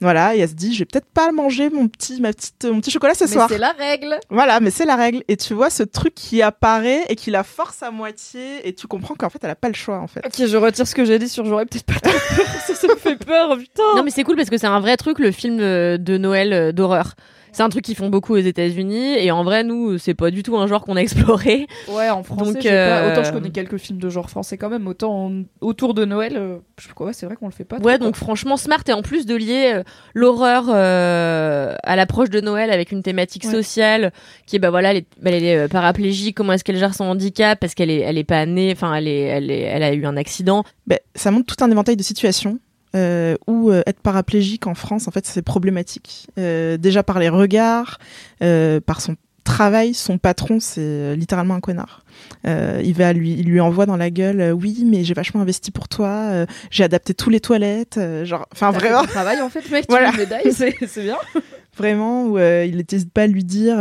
[0.00, 2.80] Voilà, et elle se dit, je vais peut-être pas manger mon petit, ma petite, mon
[2.80, 3.48] petit chocolat ce Mais soir.
[3.48, 4.18] c'est la règle.
[4.28, 5.22] Voilà, mais c'est la règle.
[5.28, 8.86] Et tu vois ce truc qui apparaît et qui la force à moitié, et tu
[8.86, 10.20] comprends qu'en fait, elle a pas le choix, en fait.
[10.26, 12.12] Ok, je retire ce que j'ai dit sur j'aurais peut-être pas peur.
[12.66, 13.82] ça, ça me fait peur, putain.
[13.94, 16.52] Non mais c'est cool parce que c'est un vrai truc le film euh, de Noël
[16.52, 17.14] euh, d'horreur.
[17.56, 20.42] C'est un truc qu'ils font beaucoup aux États-Unis et en vrai nous c'est pas du
[20.42, 21.66] tout un genre qu'on a exploré.
[21.88, 24.68] Ouais, en français, Donc, pas- euh, autant je connais quelques films de genre français quand
[24.68, 27.52] même, autant en- autour de Noël, euh, je sais pas, ouais, c'est vrai qu'on le
[27.52, 27.78] fait pas.
[27.78, 29.82] Ouais donc franchement smart et en plus de lier euh,
[30.12, 33.50] l'horreur euh, à l'approche de Noël avec une thématique Ouais.
[33.52, 34.12] sociale
[34.46, 36.94] qui est bah voilà elle est, bah, elle est euh, paraplégique comment est-ce qu'elle gère
[36.94, 37.58] son handicap?
[37.58, 40.04] Parce qu'elle est elle est pas née enfin elle est elle est elle a eu
[40.04, 40.62] un accident.
[40.86, 42.58] Ben, ça montre tout un éventail de situations
[42.94, 46.28] euh, où euh, être paraplégique en France, en fait, c'est problématique.
[46.38, 47.98] Euh, déjà par les regards,
[48.42, 52.04] euh, par son travail, son patron, c'est euh, littéralement un connard.
[52.44, 55.88] Il va lui, il lui envoie dans la gueule, oui, mais j'ai vachement investi pour
[55.88, 59.86] toi, j'ai adapté tous les toilettes, genre, enfin fait vraiment, ton travail en fait, mec,
[59.88, 60.10] Voilà.
[60.12, 61.16] tu as une médaille, c'est bien.
[61.76, 63.76] vraiment où il n'hésite pas à lui dire,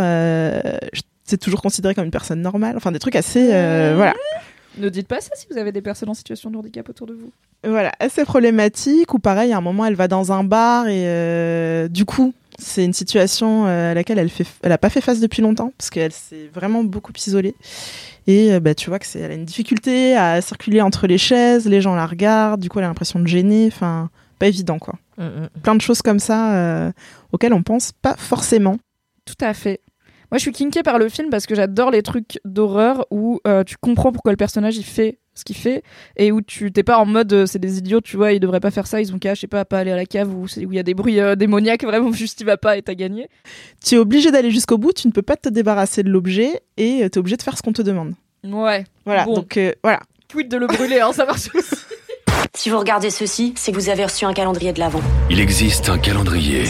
[1.23, 4.13] c'est toujours considéré comme une personne normale, enfin des trucs assez, voilà.
[4.77, 7.13] Ne dites pas ça si vous avez des personnes en situation de handicap autour de
[7.13, 7.31] vous.
[7.63, 9.13] Voilà, assez problématique.
[9.13, 12.85] Ou pareil, à un moment, elle va dans un bar et euh, du coup, c'est
[12.85, 15.89] une situation euh, à laquelle elle fait, elle a pas fait face depuis longtemps parce
[15.89, 17.55] qu'elle s'est vraiment beaucoup isolée.
[18.27, 21.17] Et euh, bah, tu vois que c'est, elle a une difficulté à circuler entre les
[21.17, 23.67] chaises, les gens la regardent, du coup, elle a l'impression de gêner.
[23.67, 24.09] Enfin,
[24.39, 24.95] pas évident quoi.
[25.63, 26.91] Plein de choses comme ça euh,
[27.31, 28.77] auxquelles on pense pas forcément.
[29.23, 29.79] Tout à fait.
[30.35, 33.63] Moi, je suis kinkée par le film parce que j'adore les trucs d'horreur où euh,
[33.63, 35.81] tu comprends pourquoi le personnage il fait ce qu'il fait
[36.17, 38.59] et où tu t'es pas en mode euh, c'est des idiots, tu vois, ils devraient
[38.59, 40.45] pas faire ça, ils ont qu'à, je sais pas, pas aller à la cave où
[40.49, 42.95] c'est- il y a des bruits euh, démoniaques, vraiment juste il va pas et t'as
[42.95, 43.29] gagné.
[43.81, 46.97] Tu es obligé d'aller jusqu'au bout, tu ne peux pas te débarrasser de l'objet et
[46.97, 48.11] tu es obligé de faire ce qu'on te demande.
[48.43, 48.83] Ouais.
[49.05, 49.35] Voilà, Bon.
[49.35, 50.01] donc euh, voilà.
[50.29, 51.75] Quid de le brûler, hein, ça marche aussi.
[52.53, 54.99] Si vous regardez ceci, c'est que vous avez reçu un calendrier de l'Avent.
[55.29, 56.63] Il existe un calendrier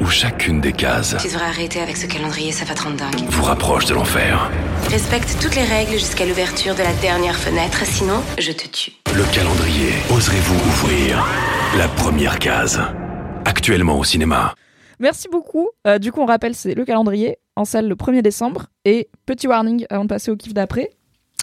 [0.00, 3.20] où chacune des cases Tu devrais arrêter avec ce calendrier, ça va te rendre dingue.
[3.28, 4.50] vous rapproche de l'enfer.
[4.90, 8.92] Respecte toutes les règles jusqu'à l'ouverture de la dernière fenêtre, sinon je te tue.
[9.14, 11.26] Le calendrier, oserez-vous ouvrir
[11.78, 12.80] la première case?
[13.44, 14.54] Actuellement au cinéma.
[15.00, 15.68] Merci beaucoup.
[15.86, 18.66] Euh, du coup, on rappelle, c'est le calendrier en salle le 1er décembre.
[18.84, 20.90] Et petit warning avant de passer au kiff d'après.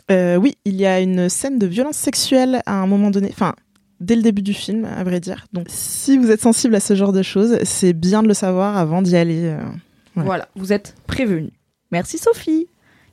[0.10, 3.54] Euh, oui, il y a une scène de violence sexuelle à un moment donné, enfin,
[4.02, 5.45] dès le début du film, à vrai dire.
[5.54, 8.76] Donc, si vous êtes sensible à ce genre de choses, c'est bien de le savoir
[8.78, 9.43] avant d'y aller.
[9.45, 9.60] euh.
[10.16, 11.52] Voilà, vous êtes prévenus.
[11.91, 12.68] Merci Sophie.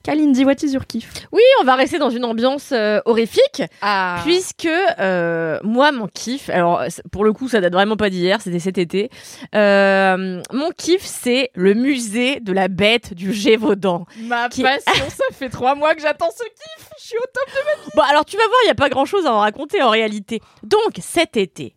[0.08, 1.12] Kalindi, what is your kiff?
[1.32, 3.62] Oui, on va rester dans une ambiance euh, horrifique.
[3.82, 4.20] Ah.
[4.24, 6.82] Puisque euh, moi, mon kiff, alors
[7.12, 9.10] pour le coup, ça date vraiment pas d'hier, c'était cet été.
[9.54, 14.06] Euh, mon kiff, c'est le musée de la bête du Gévaudan.
[14.22, 16.88] Ma Qui- passion, ça fait trois mois que j'attends ce kiff.
[17.00, 17.92] Je suis au top.
[17.94, 19.90] Bon, alors tu vas voir, il n'y a pas grand chose à en raconter en
[19.90, 20.40] réalité.
[20.62, 21.74] Donc, cet été,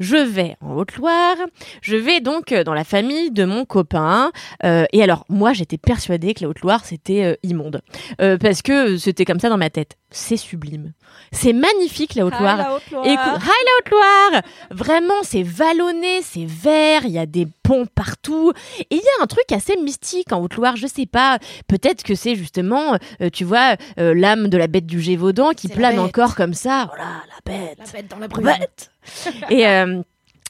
[0.00, 1.36] je vais en Haute-Loire,
[1.80, 4.32] je vais donc euh, dans la famille de mon copain.
[4.64, 7.80] euh, et alors, moi, j'étais persuadée que la Haute-Loire, c'était euh, immonde.
[8.20, 9.96] Euh, parce que c'était comme ça dans ma tête.
[10.10, 10.92] C'est sublime.
[11.30, 12.78] C'est magnifique, la Haute-Loire.
[12.90, 18.52] Écoute, hi la Haute-Loire Vraiment, c'est vallonné, c'est vert, il y a des ponts partout.
[18.90, 21.38] Et il y a un truc assez mystique en Haute-Loire, je sais pas.
[21.66, 22.98] Peut-être que c'est justement,
[23.32, 26.90] tu vois, l'âme de la bête du Gévaudan qui plane encore comme ça.
[26.94, 27.78] Voilà, la bête.
[27.78, 28.91] La bête dans la Bête.
[29.50, 30.02] Et, euh,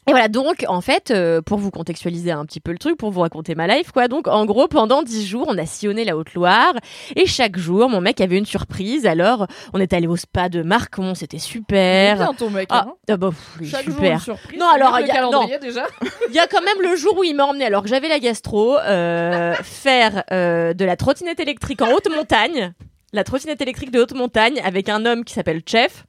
[0.09, 3.13] et voilà, donc en fait, euh, pour vous contextualiser un petit peu le truc, pour
[3.13, 4.09] vous raconter ma life, quoi.
[4.09, 6.75] Donc en gros, pendant dix jours, on a sillonné la Haute-Loire
[7.15, 9.07] et chaque jour, mon mec avait une surprise.
[9.07, 12.17] Alors, on est allé au spa de Marcon, c'était super.
[12.17, 12.69] bien ton mec.
[12.73, 12.95] Ah, hein.
[13.11, 14.13] ah bah, pff, jour super.
[14.15, 14.59] une surprise.
[14.59, 15.87] Non, alors, il y a- le calendrier déjà.
[16.29, 18.19] Il y a quand même le jour où il m'a emmené, alors que j'avais la
[18.19, 22.73] gastro, euh, faire euh, de la trottinette électrique en haute montagne.
[23.15, 26.07] La trottinette électrique de haute montagne avec un homme qui s'appelle Chef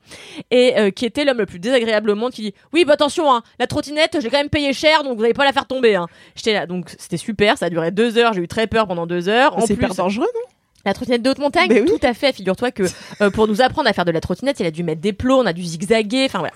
[0.52, 3.34] et euh, qui était l'homme le plus désagréable au monde qui dit oui bah attention
[3.34, 5.66] hein, la trottinette je l'ai quand même payé cher donc vous n'allez pas la faire
[5.66, 6.08] tomber hein.
[6.36, 9.06] j'étais là donc c'était super ça a duré deux heures j'ai eu très peur pendant
[9.06, 10.42] deux heures C'est plus hyper dangereux, non?
[10.86, 11.90] La trottinette de haute montagne, Ben oui.
[11.90, 12.34] tout à fait.
[12.34, 12.84] Figure-toi que
[13.22, 15.40] euh, pour nous apprendre à faire de la trottinette, il a dû mettre des plots,
[15.40, 16.54] on a dû zigzaguer, enfin voilà.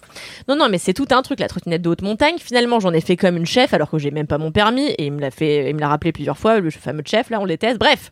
[0.50, 2.36] Non, non, mais c'est tout un truc, la trottinette de haute montagne.
[2.38, 5.06] Finalement, j'en ai fait comme une chef, alors que j'ai même pas mon permis, et
[5.06, 7.46] il me l'a fait, il me l'a rappelé plusieurs fois, le fameux chef, là, on
[7.46, 7.80] les teste.
[7.80, 8.12] Bref.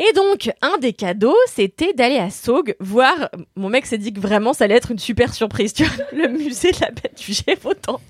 [0.00, 3.28] Et donc, un des cadeaux, c'était d'aller à Saugue voir.
[3.54, 6.28] Mon mec s'est dit que vraiment, ça allait être une super surprise, tu vois, le
[6.28, 8.00] musée de la bête du Gévaudan.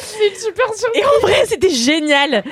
[0.00, 1.02] C'est une super surprise.
[1.02, 2.42] Et en vrai, c'était génial.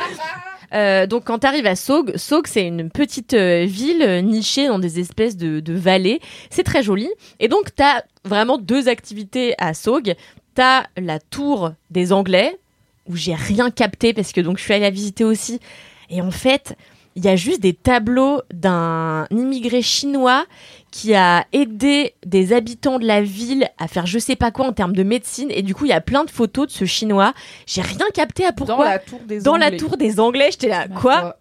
[0.75, 4.69] Euh, donc quand tu arrives à Saugue, Saugue c'est une petite euh, ville euh, nichée
[4.69, 6.21] dans des espèces de, de vallées.
[6.49, 7.11] C'est très joli.
[7.41, 10.15] Et donc tu as vraiment deux activités à Saugue.
[10.55, 12.59] Tu as la tour des Anglais,
[13.07, 15.61] où j'ai rien capté parce que donc je suis allée la visiter aussi.
[16.09, 16.77] Et en fait,
[17.17, 20.47] il y a juste des tableaux d'un immigré chinois
[20.91, 24.73] qui a aidé des habitants de la ville à faire je sais pas quoi en
[24.73, 25.49] termes de médecine.
[25.51, 27.33] Et du coup, il y a plein de photos de ce chinois.
[27.67, 29.79] J'ai rien capté à pourquoi Dans la tour des dans la Anglais.
[29.79, 31.37] tour des Anglais, j'étais là, quoi.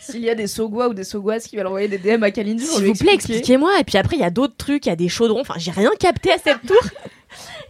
[0.00, 2.66] S'il y a des Sogois ou des Sogoises qui veulent envoyer des DM à Kalindi,
[2.66, 3.70] S'il vous plaît, expliquez-moi.
[3.80, 5.40] Et puis après, il y a d'autres trucs, il y a des chaudrons.
[5.40, 6.76] Enfin, j'ai rien capté à cette tour.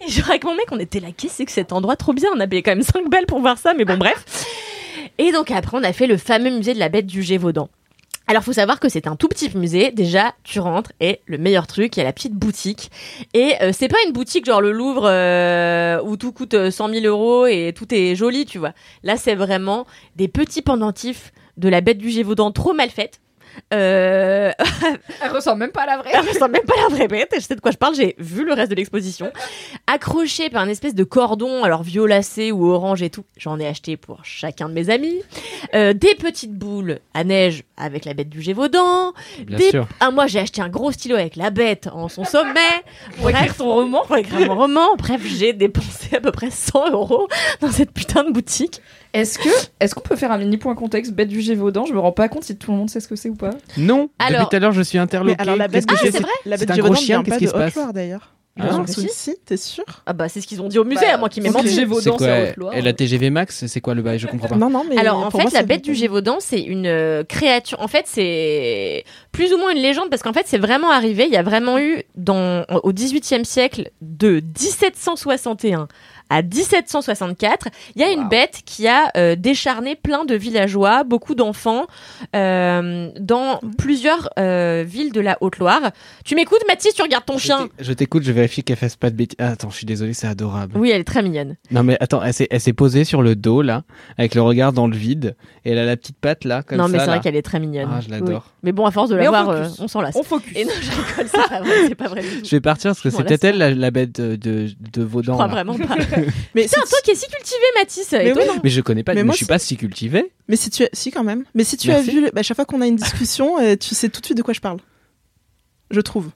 [0.04, 1.94] Et je avec mon mec, on était là, qu'est-ce que cet endroit?
[1.94, 4.24] Trop bien On a payé quand même 5 balles pour voir ça, mais bon, bref.
[5.18, 7.68] Et donc après, on a fait le fameux musée de la bête du Gévaudan.
[8.26, 9.90] Alors, faut savoir que c'est un tout petit musée.
[9.90, 12.90] Déjà, tu rentres et le meilleur truc, il y a la petite boutique.
[13.34, 16.88] Et euh, c'est pas une boutique genre le Louvre euh, où tout coûte euh, 100
[16.88, 18.72] 000 euros et tout est joli, tu vois.
[19.02, 19.86] Là, c'est vraiment
[20.16, 23.20] des petits pendentifs de la bête du Gévaudan trop mal faite.
[23.72, 24.50] Euh,
[25.22, 26.10] Elle ressemble même pas à la vraie.
[26.12, 27.32] elle ressemble même pas à la vraie bête.
[27.34, 27.94] Je sais de quoi je parle.
[27.94, 29.30] J'ai vu le reste de l'exposition.
[29.86, 33.24] Accroché par un espèce de cordon, alors violacé ou orange et tout.
[33.36, 35.20] J'en ai acheté pour chacun de mes amis.
[35.74, 39.12] Euh, des petites boules à neige avec la bête du Gévaudan.
[39.46, 39.86] Bien Des- sûr.
[40.00, 42.60] Ah, moi, j'ai acheté un gros stylo avec la bête en son sommet.
[43.18, 44.02] Pour écrire ton roman.
[44.06, 44.96] Pour écrire mon roman.
[44.96, 47.28] Bref, j'ai dépensé à peu près 100 euros
[47.60, 48.80] dans cette putain de boutique.
[49.12, 49.48] Est-ce que
[49.78, 51.84] est-ce qu'on peut faire un mini point contexte bête du Gévaudan?
[51.86, 53.43] Je me rends pas compte si tout le monde sait ce que c'est ou pas.
[53.76, 55.36] Non, Alors- depuis tout à l'heure, je suis interloqué.
[55.38, 57.22] Mais alors la bête, Ah, c'est vrai la C'est bête un du gros Gévaudan chien,
[57.22, 58.30] qu'est-ce qui se passe d'ailleurs.
[58.56, 59.08] Ah, si.
[59.10, 61.40] Si, t'es sûr Ah bah c'est ce qu'ils ont dit au musée, à moi qui
[61.40, 61.68] m'ai menti.
[61.74, 62.54] Gévaudan, quoi c'est.
[62.74, 64.54] Et la TGV Max, c'est quoi le bail Je comprends pas.
[64.54, 64.96] Non, non, mais.
[64.96, 67.80] Alors en fait, moi, la c'est bête du Gévaudan, c'est une euh, créature.
[67.80, 71.24] En fait, c'est plus ou moins une légende parce qu'en fait, c'est vraiment arrivé.
[71.26, 75.88] Il y a vraiment eu dans au XVIIIe siècle de 1761
[76.30, 81.34] à 1764, il y a une bête qui a euh, décharné plein de villageois, beaucoup
[81.34, 81.86] d'enfants,
[82.34, 85.92] euh, dans plusieurs euh, villes de la Haute-Loire.
[86.24, 86.94] Tu m'écoutes, Mathis?
[86.94, 89.36] Tu regardes ton Je chien Je t'écoute, je vérifie qu'elle fasse pas de bêtises.
[89.38, 90.76] Ah, attends, je suis désolé, c'est adorable.
[90.76, 91.56] Oui, elle est très mignonne.
[91.70, 93.82] Non mais attends, elle s'est, posée sur le dos là,
[94.18, 96.86] avec le regard dans le vide, et elle a la petite patte là, comme non,
[96.86, 96.92] ça.
[96.92, 97.88] mais c'est vrai qu'elle est très mignonne.
[97.92, 98.44] Ah, je l'adore.
[98.46, 98.52] Oui.
[98.64, 99.80] Mais bon, à force de la on voir, focus.
[99.80, 100.16] on s'en lasse.
[100.16, 100.52] On focus.
[100.56, 102.44] Et non, je rigole, c'est pas vrai, pas vrai du tout.
[102.44, 104.72] Je vais partir parce que Je c'est peut-être elle la, la bête de, de, de
[104.96, 105.34] Je Vaudan.
[105.34, 105.52] crois là.
[105.52, 105.94] vraiment pas.
[106.54, 108.42] Mais Putain, si, toi qui es si cultivé, Mathis, Mais oui.
[108.42, 108.60] étonnant.
[108.62, 110.32] Mais je connais pas, Mais mais, moi, je suis pas si cultivé.
[110.48, 110.88] mais si tu as...
[110.92, 111.44] si quand même.
[111.54, 112.10] Mais si tu Merci.
[112.10, 114.38] as vu, bah, chaque fois qu'on a une discussion, euh, tu sais tout de suite
[114.38, 114.78] de quoi je parle.
[115.90, 116.30] Je trouve.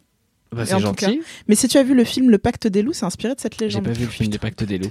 [0.51, 1.21] Bah, c'est gentil.
[1.47, 3.55] Mais si tu as vu le film Le Pacte des loups, c'est inspiré de cette
[3.59, 3.85] J'ai légende.
[3.85, 4.89] pas vu le film des pactes des loups.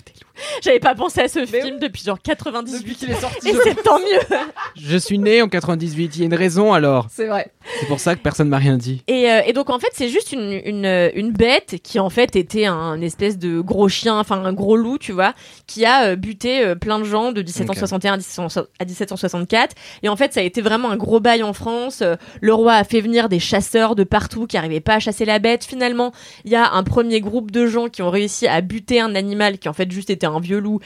[0.61, 2.77] J'avais pas pensé à ce Mais film depuis genre 98.
[2.79, 3.49] Depuis qu'il est sorti.
[3.49, 4.37] Et je- c'est tant mieux.
[4.75, 7.07] Je suis né en 98, il y a une raison alors.
[7.11, 7.51] C'est vrai.
[7.79, 9.03] C'est pour ça que personne m'a rien dit.
[9.07, 12.09] Et, euh, et donc en fait c'est juste une, une, euh, une bête qui en
[12.11, 15.33] fait était un espèce de gros chien, enfin un gros loup, tu vois,
[15.65, 19.75] qui a euh, buté euh, plein de gens de 1761 à 1700 à 1764.
[20.03, 22.03] Et en fait ça a été vraiment un gros bail en France.
[22.41, 25.39] Le roi a fait venir des chasseurs de partout qui arrivaient pas à chasser la
[25.39, 25.46] bête.
[25.63, 26.11] Finalement
[26.45, 29.57] il y a un premier groupe de gens qui ont réussi à buter un animal
[29.57, 30.79] qui en fait juste était un vieux loup.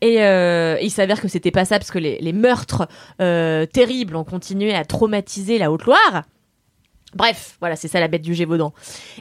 [0.00, 2.86] Et euh, il s'avère que c'était pas ça parce que les, meurtres
[3.20, 6.22] euh, terribles ont continué à traumatiser la Haute-Loire.
[7.14, 8.72] Bref, voilà, c'est ça la bête du Gévaudan.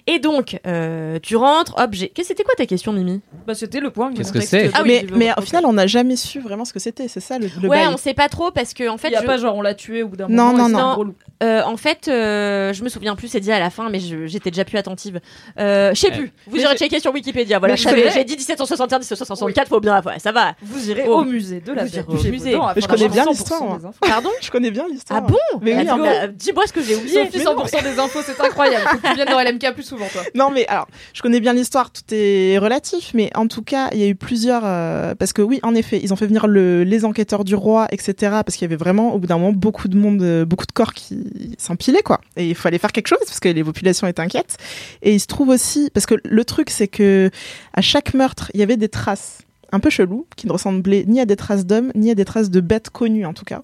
[0.08, 2.10] Et donc, euh, tu rentres, hop, j'ai.
[2.10, 3.22] Qu'est-ce c'était quoi ta question, Mimi?
[3.48, 4.14] Bah, c'était le point.
[4.14, 4.70] Qu'est-ce que c'est?
[4.74, 7.08] Ah oui, mais, au final, on n'a jamais su vraiment ce que c'était.
[7.08, 7.88] C'est ça le, le Ouais, bail.
[7.94, 9.62] on sait pas trop parce que en fait, Il y a je- pas genre on
[9.62, 10.68] l'a tué au bout d'un Non, moment.
[10.70, 11.04] non, non.
[11.04, 11.16] loup.
[11.44, 14.28] euh, en fait, euh, je me souviens plus, c'est dit à la fin, mais je-
[14.28, 15.22] j'étais déjà plus attentive.
[15.60, 16.34] Euh, je sais plus.
[16.48, 17.60] Vous mais irez checker sur Wikipédia.
[17.60, 18.12] Voilà, savais.
[18.12, 20.56] J'ai dit 1761, 1764, faut bien, ouais, ça va.
[20.62, 21.20] Vous irez Oh.
[21.20, 22.58] au musée de la Vous au musée.
[22.76, 23.80] Je connais bien 100% l'histoire.
[24.02, 24.30] Pardon?
[24.42, 25.22] Je connais bien l'histoire.
[25.26, 25.38] Ah bon?
[25.62, 27.30] Mais oui, bah, Dis-moi ce que j'ai oublié.
[27.78, 28.86] Sophie, 100% des infos, c'est incroyable.
[29.03, 30.21] Tu dans LMK plus souvent, toi.
[30.36, 33.99] Non, mais alors, je connais bien l'histoire, tout est relatif, mais en tout cas, il
[33.99, 34.63] y a eu plusieurs.
[34.65, 37.88] euh, parce que oui, en effet, ils ont fait venir le, les enquêteurs du roi,
[37.91, 38.13] etc.
[38.45, 40.71] Parce qu'il y avait vraiment, au bout d'un moment, beaucoup de monde, euh, beaucoup de
[40.71, 42.21] corps qui s'empilaient, quoi.
[42.36, 44.57] Et il fallait faire quelque chose parce que les populations étaient inquiètes.
[45.01, 47.30] Et il se trouve aussi, parce que le truc, c'est que
[47.73, 49.39] à chaque meurtre, il y avait des traces
[49.72, 52.49] un peu chelous qui ne ressemblaient ni à des traces d'hommes, ni à des traces
[52.49, 53.61] de bêtes connues, en tout cas.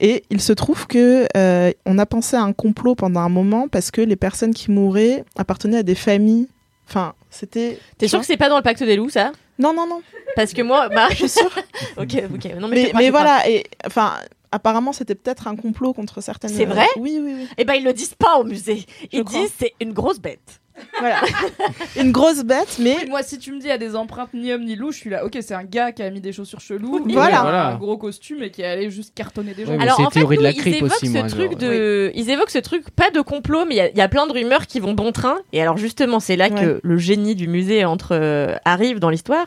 [0.00, 3.68] Et il se trouve que euh, on a pensé à un complot pendant un moment
[3.68, 6.48] parce que les personnes qui mouraient appartenaient à des familles.
[6.88, 7.78] Enfin, c'était.
[7.98, 9.32] T'es sûr que c'est pas dans le pacte des loups, ça?
[9.58, 10.02] Non, non, non.
[10.36, 11.58] Parce que moi, bah, je suis sûre.
[11.96, 12.54] ok, ok.
[12.58, 13.48] Non, mais, Mais, crois, voilà.
[13.48, 14.14] Et enfin,
[14.52, 16.50] apparemment, c'était peut-être un complot contre certaines.
[16.50, 16.86] C'est vrai?
[16.96, 17.48] Oui, oui, oui.
[17.58, 18.86] Eh ben, ils le disent pas au musée.
[19.12, 20.59] Ils disent c'est une grosse bête.
[20.98, 21.20] Voilà.
[22.00, 24.30] Une grosse bête, mais Oui, moi, si tu me dis il y a des empreintes
[24.34, 25.24] ni homme ni loup, je suis là.
[25.24, 27.40] Ok, c'est un gars qui a mis des chaussures cheloues, Oui, et voilà.
[27.40, 27.76] un Voilà.
[27.78, 29.72] gros costume et qui est allé juste cartonner des gens.
[29.76, 31.58] Ouais, Alors en fait, théorie de la ils évoquent aussi, ce moi, truc genre.
[31.60, 34.08] de, ils évoquent ce truc pas de complot, mais il y a- il y, a
[34.08, 35.38] plein de rumeurs qui vont bon train.
[35.52, 39.46] Et alors justement, c'est là que le génie du musée entre euh, arrive dans l'histoire.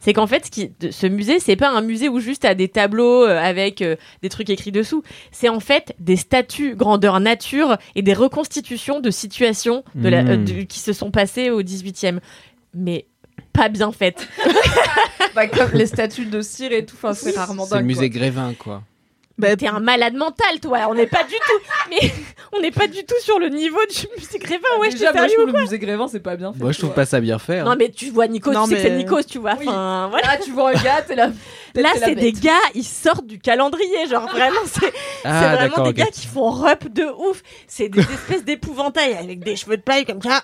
[0.00, 2.68] C'est qu'en fait, ce, qui, ce musée, c'est pas un musée où juste à des
[2.68, 5.02] tableaux euh, avec euh, des trucs écrits dessous.
[5.32, 10.36] C'est en fait des statues grandeur nature et des reconstitutions de situations de la, euh,
[10.36, 10.44] Mm.
[10.44, 12.18] de- qui se sont passées au 18e.
[12.74, 13.06] Mais
[13.52, 14.26] pas bien faites.
[15.34, 17.86] Bah, comme les statues de cire et tout, enfin, c'est rarement C'est le dingue.
[17.88, 18.18] musée quoi.
[18.20, 18.82] Grévin, quoi.
[19.36, 20.86] bah, T'es un malade mental, toi.
[20.88, 21.60] On n'est pas du tout,
[21.90, 22.12] mais
[22.52, 24.62] on n'est pas du tout sur le niveau du musée Grévin.
[24.78, 26.60] Ouais, je Déjà, t'ai moi, je trouve le musée Grévin, c'est pas bien fait.
[26.60, 27.58] Moi, je trouve pas ça bien fait.
[27.58, 27.64] hein.
[27.64, 29.54] Non, mais tu vois Nikos, Non, tu sais que c'est Nikos, tu vois.
[29.58, 29.66] Oui.
[29.66, 30.26] Enfin, voilà.
[30.28, 31.30] Là, tu vois un gars, t'es là.
[31.74, 34.06] Là, c'est des gars, ils sortent du calendrier.
[34.08, 34.92] Genre, vraiment, c'est
[35.24, 37.42] ah, vraiment des gars qui font rep de ouf.
[37.66, 40.42] C'est des espèces d'épouvantails avec des cheveux de paille comme ça.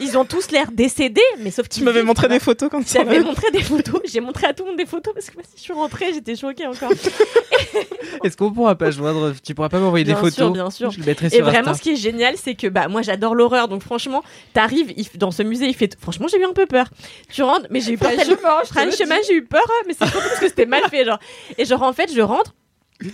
[0.00, 3.00] Ils ont tous l'air décédés, mais sauf que tu m'avais montré des photos quand ça.
[3.00, 4.00] J'avais montré des photos.
[4.10, 6.12] J'ai montré à tout le monde des photos parce que moi, si je suis rentrée,
[6.12, 6.90] j'étais choquée encore.
[8.24, 9.34] Est-ce qu'on pourra pas joindre?
[9.44, 10.34] Tu pourras pas m'envoyer des Bien photos?
[10.34, 10.90] sûr, bien sûr.
[10.90, 11.74] Je le mettrai Et sur vraiment, Insta.
[11.74, 14.22] ce qui est génial, c'est que bah moi j'adore l'horreur, donc franchement,
[14.52, 15.96] t'arrives il dans ce musée, il fait.
[16.00, 16.86] Franchement, j'ai eu un peu peur.
[17.30, 18.10] Tu rentres, mais j'ai eu peur.
[18.12, 21.18] Franchement, j'ai eu peur, mais c'est parce que c'était mal fait, genre.
[21.58, 22.54] Et genre en fait, je rentre.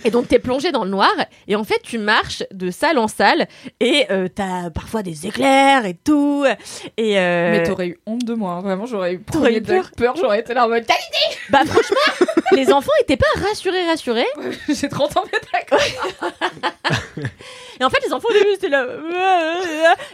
[0.03, 1.11] Et donc t'es plongé dans le noir
[1.47, 3.47] et en fait tu marches de salle en salle
[3.79, 6.45] et euh, t'as parfois des éclairs et tout
[6.97, 8.61] et euh, Mais t'aurais eu honte de moi, hein.
[8.61, 9.61] vraiment, j'aurais eu eu
[9.97, 10.93] peur, j'aurais été là en mode T'as
[11.49, 14.27] bah franchement les enfants étaient pas rassurés rassurés
[14.69, 15.79] J'ai 30 ans, mais d'accord.
[17.79, 18.85] Et en fait, les enfants au début, c'était là.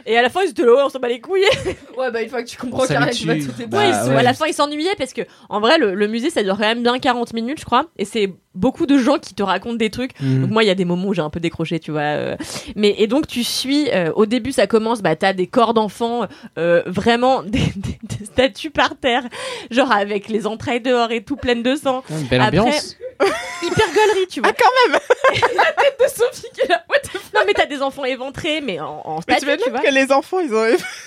[0.05, 1.43] Et à la fin, ils étaient là, ouais, on s'en bat les couilles.
[1.97, 3.63] Ouais, bah une fois que tu comprends On qu'il y a rien qui va s'habitue.
[3.63, 4.17] tout Bah, Ouais, ouais.
[4.17, 6.63] à la fin, ils s'ennuyaient parce que, en vrai, le, le musée, ça dure quand
[6.63, 7.85] même bien 40 minutes, je crois.
[7.97, 10.19] Et c'est beaucoup de gens qui te racontent des trucs.
[10.21, 10.41] Mhm.
[10.41, 12.01] Donc moi, il y a des moments où j'ai un peu décroché, tu vois.
[12.01, 12.35] euh.
[12.75, 13.89] Mais et donc tu suis.
[13.91, 15.01] euh, au début, ça commence.
[15.01, 16.27] Bah, t'as des corps d'enfants,
[16.57, 19.23] euh, vraiment des, des- des statues par terre,
[19.71, 22.03] genre avec les entrailles dehors et tout pleines de sang.
[22.09, 22.97] Une belle Après- ambiance.
[23.63, 24.51] Hyper gaulerie, tu vois.
[24.51, 24.99] Ah, quand même
[25.99, 26.83] de Sophie qui est là.
[26.89, 29.63] What the fuck Non, mais t'as des enfants éventrés, mais en, en Mais statue, tu
[29.63, 30.65] tu vois que les enfants, ils ont.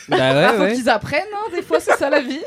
[0.08, 0.72] Bah Bah, ouais, faut ouais.
[0.74, 2.40] qu'ils apprennent, hein, des fois c'est ça la vie.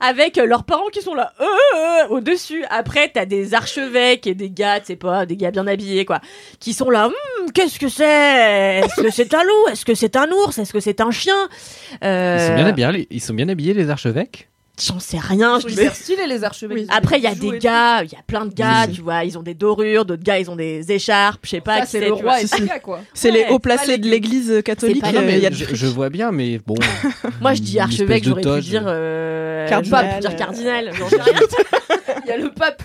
[0.00, 2.64] Avec euh, leurs parents qui sont là euh, euh, au dessus.
[2.70, 6.20] Après, t'as des archevêques et des gars, tu sais pas, des gars bien habillés quoi,
[6.58, 7.06] qui sont là.
[7.06, 8.80] Hum, Qu'est-ce que c'est?
[8.80, 9.68] Est-ce que c'est un loup?
[9.70, 10.58] Est-ce que c'est un ours?
[10.58, 11.48] Est-ce que c'est un chien?
[13.10, 14.48] Ils sont bien habillés les archevêques?
[14.82, 15.58] J'en sais rien.
[15.60, 16.78] je Ils sais- sont stylés les archevêques.
[16.78, 16.86] Oui.
[16.90, 18.94] Après, il y a des gars, il y a plein de gars, Oui.
[18.94, 21.84] tu vois, ils ont des dorures, d'autres gars, ils ont des écharpes, je sais pas.
[21.86, 22.46] C'est c'est, le roi et
[22.82, 23.00] quoi.
[23.14, 25.00] C'est Ouais, les hauts c'est placés de l'église catholique.
[25.02, 26.76] pas Non, euh, mais il y a je, je vois bien, mais bon.
[27.40, 30.00] Moi, je dis archevêque, j'aurais pu dire euh, Cardinal.
[30.02, 30.90] j'aurais pu dire cardinal.
[30.94, 31.40] j'en sais rien.
[32.24, 32.82] Il y a le pape.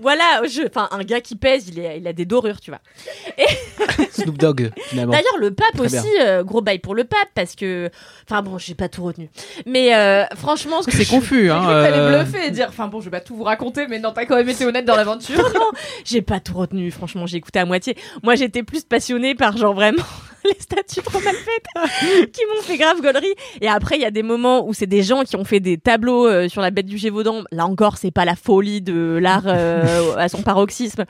[0.00, 2.80] Voilà, je, enfin, un gars qui pèse, il, est, il a des dorures, tu vois.
[4.10, 5.12] Snoop Dogg, finalement.
[5.12, 7.90] D'ailleurs, le pape Très aussi, euh, gros bail pour le pape, parce que,
[8.28, 9.28] enfin bon, j'ai pas tout retenu.
[9.66, 11.62] Mais euh, franchement, ce que C'est je- confus, hein.
[11.66, 14.12] t'allais euh, bluffer et dire, enfin bon, je vais pas tout vous raconter, mais non,
[14.14, 15.36] t'as quand même été honnête dans l'aventure.
[15.56, 15.70] Non,
[16.04, 16.90] j'ai pas tout retenu.
[16.90, 17.96] Franchement, j'ai écouté à moitié.
[18.22, 20.02] Moi, j'étais plus passionnée par genre vraiment
[20.54, 23.34] les statues trop mal faites qui m'ont fait grave gaulerie.
[23.60, 25.78] Et après, il y a des moments où c'est des gens qui ont fait des
[25.78, 27.42] tableaux euh, sur la bête du Gévaudan.
[27.52, 31.04] Là encore, c'est pas la folie de l'art euh, à son paroxysme.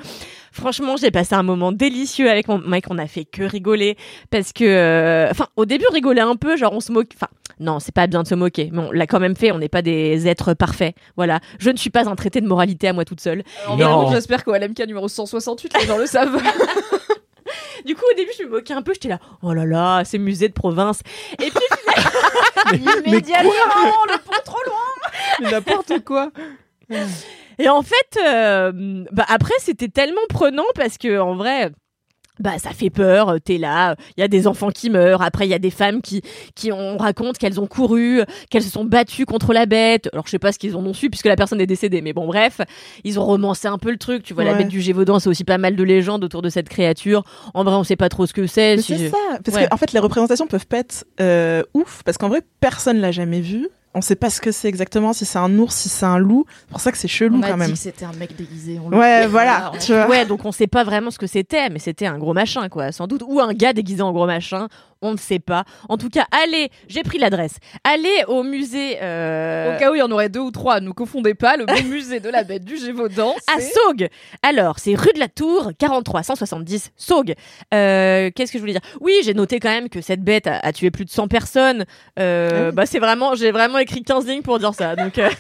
[0.53, 2.85] Franchement, j'ai passé un moment délicieux avec mon mec.
[2.89, 3.97] On a fait que rigoler
[4.31, 7.09] parce que, euh, enfin, au début, on rigolait un peu, genre on se moque.
[7.15, 7.29] Enfin,
[7.61, 9.53] non, c'est pas bien de se moquer, mais on l'a quand même fait.
[9.53, 10.95] On n'est pas des êtres parfaits.
[11.17, 13.43] Voilà, je ne suis pas un traité de moralité à moi toute seule.
[13.69, 14.03] En Non.
[14.05, 16.41] vrai, J'espère qu'au LMK numéro 168, les gens le savent.
[17.87, 18.93] Du coup, au début, je me moquais un peu.
[18.95, 21.01] J'étais là, oh là là, c'est musée de province.
[21.41, 22.75] Et puis,
[23.07, 23.51] Immédiatement,
[24.09, 25.51] le pont trop loin.
[25.53, 26.31] N'importe quoi.
[27.59, 31.71] et en fait, euh, bah après, c'était tellement prenant parce que en vrai.
[32.39, 35.47] Bah ça fait peur, euh, t'es là, il y a des enfants qui meurent, après
[35.47, 36.21] il y a des femmes qui
[36.55, 38.21] qui on raconte qu'elles ont couru,
[38.51, 40.11] qu'elles se sont battues contre la bête.
[40.13, 42.13] Alors je sais pas ce qu'ils en ont su puisque la personne est décédée, mais
[42.13, 42.61] bon bref,
[43.05, 44.23] ils ont romancé un peu le truc.
[44.23, 46.69] Tu vois la bête du Gévaudan, c'est aussi pas mal de légendes autour de cette
[46.69, 47.25] créature.
[47.55, 48.77] En vrai, on sait pas trop ce que c'est.
[48.79, 49.67] Si- c'est ça, parce Ouais.
[49.69, 53.41] qu'en fait les représentations peuvent pas être euh, ouf, parce qu'en vrai personne l'a jamais
[53.41, 53.69] vu.
[53.97, 56.45] On sait pas ce que c'est exactement, si c'est un ours, si c'est un loup.
[56.61, 57.71] C'est pour ça que c'est chelou On quand a dit même.
[57.73, 58.79] que c'était un mec déguisé.
[58.85, 59.27] on le Ouais, sait.
[59.27, 60.07] voilà, tu vois.
[60.09, 62.93] Ouais, donc on sait pas vraiment ce que c'était, mais c'était un gros machin, quoi,
[62.93, 63.23] sans doute.
[63.27, 64.69] Ou un gars déguisé en gros machin,
[65.03, 65.65] on ne sait pas.
[65.89, 67.57] En tout cas, allez, j'ai pris l'adresse.
[67.85, 68.99] Allez au musée.
[69.03, 71.65] euh, Au cas où il y en aurait deux ou trois, ne confondez pas, le
[71.65, 73.61] beau musée de la bête du Gévaudan, à.
[73.61, 74.09] Saugues.
[74.43, 77.35] Alors, c'est rue de la Tour, 43 170, Saugues.
[77.73, 78.83] Euh, Qu'est-ce que je voulais dire?
[79.01, 81.85] Oui, j'ai noté quand même que cette bête a, a tué plus de 100 personnes.
[82.19, 82.75] Euh, Ah oui.
[82.75, 84.97] Bah, c'est vraiment, j'ai vraiment écrit 15 lignes pour dire ça.
[84.97, 85.31] Donc, euh,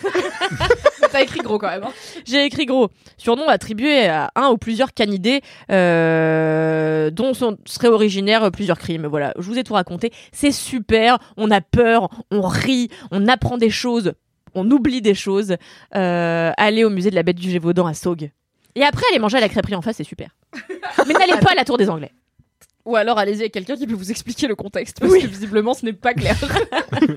[1.13, 1.85] T'as écrit gros quand même.
[1.85, 1.93] hein.
[2.25, 2.89] J'ai écrit gros.
[3.17, 5.41] Surnom attribué à un ou plusieurs canidés
[5.71, 9.07] euh, dont sont, seraient originaires plusieurs crimes.
[9.07, 10.13] Voilà, je vous ai tout raconté.
[10.33, 11.19] C'est super.
[11.37, 14.13] On a peur, on rit, on apprend des choses,
[14.55, 15.57] on oublie des choses.
[15.95, 18.31] Euh, allez au musée de la bête du Gévaudan à Saugues.
[18.75, 20.31] Et après, allez manger à la crêperie en face, c'est super.
[21.07, 22.13] Mais n'allez pas à la tour des Anglais.
[22.87, 25.21] Ou alors allez-y avec quelqu'un qui peut vous expliquer le contexte, parce Oui.
[25.23, 26.37] que visiblement ce n'est pas clair.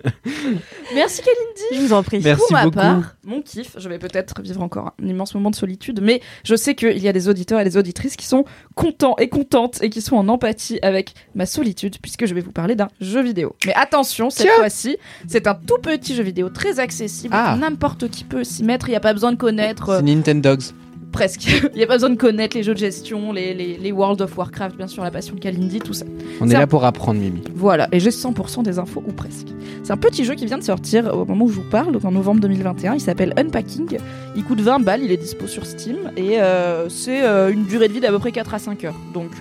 [0.94, 1.64] Merci Kalindi.
[1.82, 2.20] Je vous en prie.
[2.24, 2.76] Merci Pour ma beaucoup.
[2.78, 6.56] part, mon kiff, je vais peut-être vivre encore un immense moment de solitude, mais je
[6.56, 8.46] sais qu'il y a des auditeurs et des auditrices qui sont
[8.76, 12.52] contents et contentes et qui sont en empathie avec ma solitude, puisque je vais vous
[12.52, 13.56] parler d'un jeu vidéo.
[13.66, 14.98] Mais attention, cette fois-ci,
[15.28, 17.34] c'est un tout petit jeu vidéo très accessible.
[17.38, 17.56] Ah.
[17.60, 19.90] N'importe qui peut s'y mettre, il n'y a pas besoin de connaître.
[19.90, 20.64] euh, C'est Nintendogs.
[21.12, 21.48] Presque.
[21.74, 24.22] Il n'y a pas besoin de connaître les jeux de gestion, les, les, les World
[24.22, 26.06] of Warcraft, bien sûr, la passion de Kalindi, tout ça.
[26.42, 27.42] On est là pour apprendre, Mimi.
[27.54, 29.48] Voilà, et j'ai 100% des infos, ou presque.
[29.84, 32.06] C'est un petit jeu qui vient de sortir au moment où je vous parle, donc
[32.06, 32.96] en novembre 2021.
[32.96, 33.98] Il s'appelle Unpacking.
[34.36, 37.88] Il coûte 20 balles, il est dispo sur Steam, et euh, c'est euh, une durée
[37.88, 38.96] de vie d'à peu près 4 à 5 heures.
[39.14, 39.32] Donc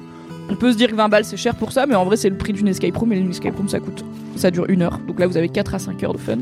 [0.50, 2.30] on peut se dire que 20 balles c'est cher pour ça, mais en vrai c'est
[2.30, 4.04] le prix d'une escape room, et une escape room ça coûte.
[4.36, 6.38] Ça dure une heure, donc là vous avez 4 à 5 heures de fun.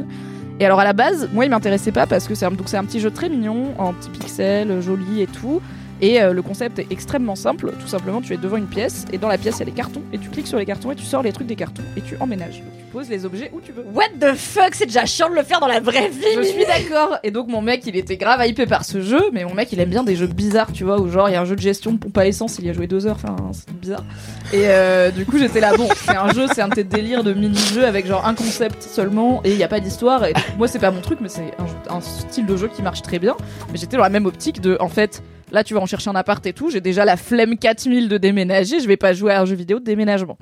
[0.59, 3.01] Et alors à la base, moi il m'intéressait pas parce que c'est un, un petit
[3.01, 5.61] jeu très mignon, en petit pixel, joli et tout.
[6.01, 7.73] Et euh, le concept est extrêmement simple.
[7.81, 9.73] Tout simplement, tu es devant une pièce et dans la pièce il y a des
[9.73, 12.03] cartons et tu cliques sur les cartons et tu sors les trucs des cartons et
[12.03, 12.63] tu emménages.
[12.79, 13.85] Tu poses les objets où tu veux.
[13.95, 16.25] What the fuck, c'est déjà chiant de le faire dans la vraie vie.
[16.37, 17.19] Je suis d'accord.
[17.23, 19.81] Et donc mon mec, il était grave hypé par ce jeu, mais mon mec, il
[19.81, 21.61] aime bien des jeux bizarres, tu vois, où genre il y a un jeu de
[21.61, 24.05] gestion de pompe à essence, il y a joué deux heures, enfin c'est bizarre.
[24.53, 27.25] Et euh, du coup j'étais là, bon, c'est un jeu, c'est un de tes délires
[27.25, 30.25] de mini-jeu avec genre un concept seulement et il y a pas d'histoire.
[30.25, 31.55] Et moi c'est pas mon truc, mais c'est
[31.89, 33.37] un, un style de jeu qui marche très bien.
[33.73, 35.23] Mais j'étais dans la même optique de, en fait,
[35.53, 36.71] Là, tu vas en chercher un appart et tout.
[36.71, 38.81] J'ai déjà la flemme 4000 de déménager.
[38.81, 40.39] Je vais pas jouer à un jeu vidéo de déménagement.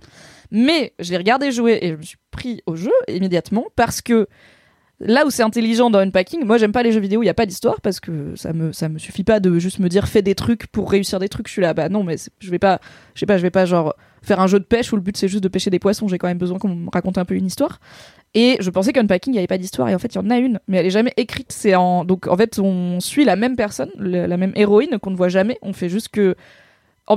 [0.51, 4.29] Mais je l'ai regardé jouer et je me suis pris au jeu immédiatement parce que
[5.01, 7.31] là où c'est intelligent dans Unpacking, moi j'aime pas les jeux vidéo où il y
[7.31, 10.35] a pas d'histoire parce que ça me suffit pas de juste me dire fais des
[10.35, 11.49] trucs pour réussir des trucs.
[11.49, 12.81] Je suis là bah non mais je vais pas
[13.15, 15.29] je pas je vais pas genre faire un jeu de pêche où le but c'est
[15.29, 16.09] juste de pêcher des poissons.
[16.09, 17.81] J'ai quand même besoin qu'on me raconte un peu une histoire.
[18.35, 19.89] Et je pensais qu'Unpacking, il n'y avait pas d'histoire.
[19.89, 21.53] Et en fait, il y en a une, mais elle est jamais écrite.
[21.53, 22.05] C'est en...
[22.05, 25.57] Donc, en fait, on suit la même personne, la même héroïne qu'on ne voit jamais.
[25.63, 26.35] On fait juste que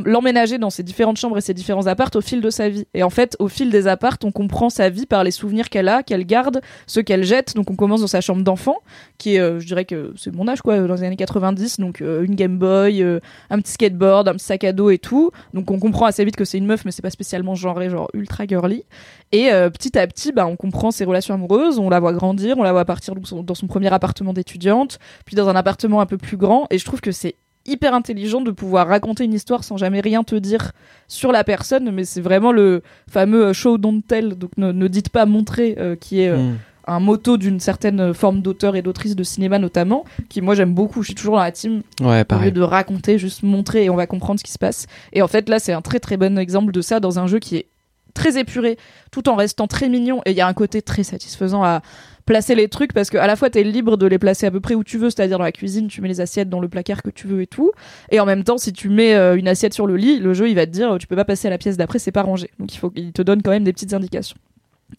[0.06, 2.86] l'emménager dans ses différentes chambres et ses différents appartes au fil de sa vie.
[2.94, 5.88] Et en fait, au fil des appartes, on comprend sa vie par les souvenirs qu'elle
[5.88, 7.56] a, qu'elle garde, ceux qu'elle jette.
[7.56, 8.78] Donc, on commence dans sa chambre d'enfant,
[9.18, 11.80] qui est, euh, je dirais que c'est mon âge, quoi, dans les années 90.
[11.80, 13.20] Donc, euh, une Game Boy, euh,
[13.50, 15.32] un petit skateboard, un petit sac à dos et tout.
[15.54, 18.10] Donc, on comprend assez vite que c'est une meuf, mais c'est pas spécialement genré, genre
[18.14, 18.84] ultra girly.
[19.32, 22.58] Et euh, petit à petit, bah, on comprend ses relations amoureuses, on la voit grandir,
[22.58, 26.18] on la voit partir dans son premier appartement d'étudiante, puis dans un appartement un peu
[26.18, 26.68] plus grand.
[26.70, 27.36] Et je trouve que c'est
[27.68, 30.72] hyper intelligent de pouvoir raconter une histoire sans jamais rien te dire
[31.07, 34.88] sur la personne, mais c'est vraiment le fameux euh, show don't tell, donc ne, ne
[34.88, 36.57] dites pas montrer, euh, qui est euh, Mm.
[36.88, 41.01] un motto d'une certaine forme d'auteur et d'autrice de cinéma notamment, qui moi j'aime beaucoup,
[41.01, 43.95] je suis toujours dans la team Ouais, au lieu de raconter, juste montrer et on
[43.95, 44.88] va comprendre ce qui se passe.
[45.13, 47.39] Et en fait, là, c'est un très très bon exemple de ça dans un jeu
[47.39, 47.68] qui est
[48.13, 48.78] très épuré,
[49.11, 50.22] tout en restant très mignon.
[50.26, 51.82] Et il y a un côté très satisfaisant à
[52.28, 54.59] placer les trucs parce que à la fois t'es libre de les placer à peu
[54.59, 57.01] près où tu veux, c'est-à-dire dans la cuisine, tu mets les assiettes dans le placard
[57.01, 57.71] que tu veux et tout.
[58.11, 60.47] Et en même temps, si tu mets euh, une assiette sur le lit, le jeu
[60.49, 62.21] il va te dire euh, tu peux pas passer à la pièce d'après, c'est pas
[62.21, 62.51] rangé.
[62.59, 64.38] Donc il faut qu'il te donne quand même des petites indications.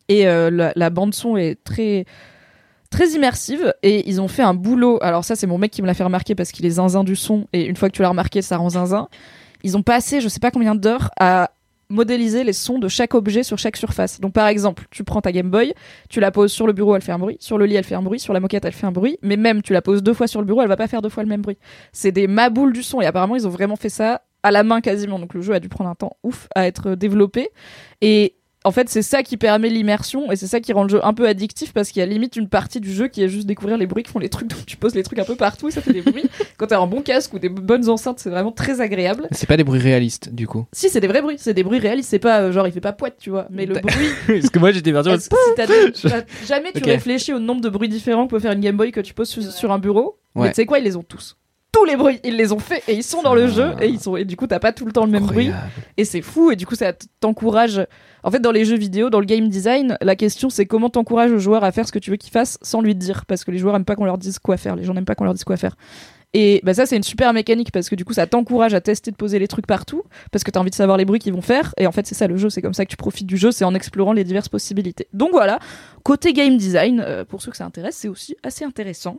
[0.09, 2.07] Et euh, la, bande son est très
[2.91, 4.99] très immersive et ils ont fait un boulot.
[5.03, 7.15] Alors ça c'est mon mec qui me l'a fait remarquer parce qu'il est zinzin du
[7.15, 9.09] son et une fois que tu l'as remarqué ça rend zinzin.
[9.63, 11.51] Ils ont passé je sais pas combien d'heures à
[11.91, 14.21] modéliser les sons de chaque objet sur chaque surface.
[14.21, 15.75] Donc par exemple, tu prends ta Game Boy,
[16.09, 17.95] tu la poses sur le bureau, elle fait un bruit, sur le lit, elle fait
[17.95, 20.15] un bruit, sur la moquette, elle fait un bruit, mais même tu la poses deux
[20.15, 21.59] fois sur le bureau, elle va pas faire deux fois le même bruit.
[21.93, 24.81] C'est des maboules du son et apparemment ils ont vraiment fait ça à la main
[24.81, 25.19] quasiment.
[25.19, 27.49] Donc le jeu a dû prendre un temps ouf à être développé
[28.01, 28.37] et
[28.69, 31.15] en fait, c'est ça qui permet l'immersion et c'est ça qui rend le jeu un
[31.15, 33.79] peu addictif parce qu'il y a limite une partie du jeu qui est juste découvrir
[33.79, 34.49] les bruits qui font les trucs.
[34.49, 36.25] Donc tu poses les trucs un peu partout et ça fait des bruits.
[36.59, 39.27] Quand t'as un bon casque ou des bonnes enceintes, c'est vraiment très agréable.
[39.33, 40.67] C'est pas des bruits réalistes, du coup.
[40.73, 42.81] Si, c'est des vrais bruits, c'est des bruits réalistes, c'est pas euh, genre il fait
[42.81, 43.47] pas poète, tu vois.
[43.51, 44.07] Mais le T'as- bruit,
[44.41, 45.11] Parce que moi, j'étais perdu.
[45.19, 46.87] si t'as des- t'as- jamais tu Ok.
[46.87, 49.29] réfléchis au nombre de bruits différents que peut faire une Game Boy que tu poses
[49.31, 50.19] sur, sur un bureau.
[50.35, 50.49] Mais Ouais.
[50.51, 51.37] tu sais quoi, ils les ont tous.
[51.71, 53.49] Tous les bruits, ils les ont fait et ils sont dans le Ah.
[53.49, 55.51] jeu et ils sont et du coup t'as pas tout le temps le même bruit.
[55.99, 57.87] Et c'est fou et du coup ça t'encourage.
[58.25, 61.31] En fait dans les jeux vidéo dans le game design la question c'est comment t'encourages
[61.31, 63.27] le joueur à faire ce que tu veux qu'il fasse sans lui dire.
[63.27, 64.77] Parce que les joueurs aiment pas qu'on leur dise quoi faire.
[64.77, 65.77] Les gens n'aiment pas qu'on leur dise quoi faire.
[66.35, 69.11] Et bah ça c'est une super mécanique parce que du coup ça t'encourage à tester
[69.11, 71.41] de poser les trucs partout parce que t'as envie de savoir les bruits qu'ils vont
[71.43, 71.75] faire.
[71.79, 72.49] Et en fait c'est ça le jeu.
[72.51, 73.51] C'est comme ça que tu profites du jeu.
[73.51, 75.07] C'est en explorant les diverses possibilités.
[75.13, 75.59] Donc voilà.
[76.03, 79.19] Côté game design euh, pour ceux que ça intéresse c'est aussi assez intéressant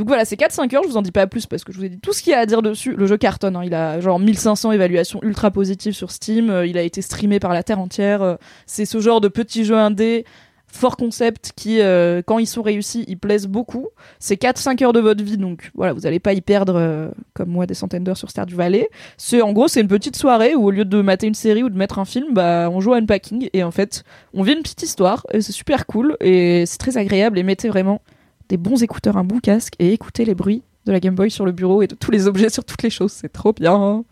[0.00, 1.84] donc voilà, c'est 4-5 heures, je vous en dis pas plus parce que je vous
[1.84, 2.94] ai dit tout ce qu'il y a à dire dessus.
[2.96, 6.78] Le jeu cartonne, hein, il a genre 1500 évaluations ultra positives sur Steam, euh, il
[6.78, 8.22] a été streamé par la terre entière.
[8.22, 10.24] euh, c'est ce genre de petit jeu indé,
[10.68, 13.88] fort concept qui, euh, quand ils sont réussis, ils plaisent beaucoup.
[14.20, 17.66] C'est 4-5 heures de votre vie, donc voilà, vous allez pas y perdre, comme moi,
[17.66, 18.88] des centaines d'heures sur Stardew Valley.
[19.18, 21.68] C'est, en gros, c'est une petite soirée où au lieu de mater une série ou
[21.68, 24.62] de mettre un film, bah, on joue à Unpacking et en fait, on vit une
[24.62, 28.00] petite histoire et c'est super cool et c'est très agréable et mettez vraiment
[28.50, 31.46] des bons écouteurs, un bon casque et écoutez les bruits de la Game Boy sur
[31.46, 33.12] le bureau et de tous les objets sur toutes les choses.
[33.12, 34.04] C'est trop bien.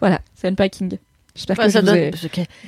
[0.00, 0.96] Voilà, c'est Unpacking.
[1.34, 2.10] J'espère que ça je vous donne- ai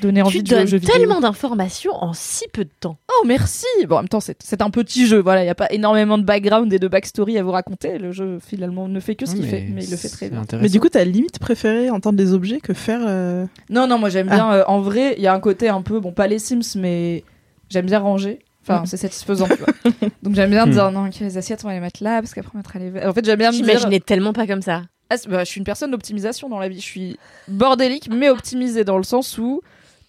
[0.01, 0.95] donné envie tu de donnes jeux vidéo.
[0.97, 2.97] tellement d'informations en si peu de temps.
[3.11, 5.55] Oh merci Bon en même temps c'est c'est un petit jeu, voilà, il n'y a
[5.57, 7.99] pas énormément de background et de backstory à vous raconter.
[7.99, 10.45] Le jeu finalement ne fait que ce qu'il fait, mais il le fait très bien.
[10.61, 13.01] Mais du coup, t'as limite préféré entendre des objets que faire.
[13.07, 14.35] euh, Non, non, moi j'aime Ah.
[14.37, 14.53] bien.
[14.53, 17.25] euh, en vrai, il y a un côté un peu, bon, pas les Sims, mais
[17.69, 18.39] j'aime bien ranger.
[18.63, 19.93] Enfin, c'est satisfaisant, tu vois.
[20.23, 22.53] Donc j'aime bien dire, non, ok, les assiettes, on va les mettre là, parce qu'après
[22.55, 23.09] on mettra les verres.
[23.09, 23.67] En fait, j'aime bien me dire.
[23.67, 24.83] J'imaginais tellement pas comme ça.
[25.11, 26.81] Ah, bah, je suis une personne d'optimisation dans la vie.
[26.81, 29.63] Je suis bordélique, mais optimisée dans le sens où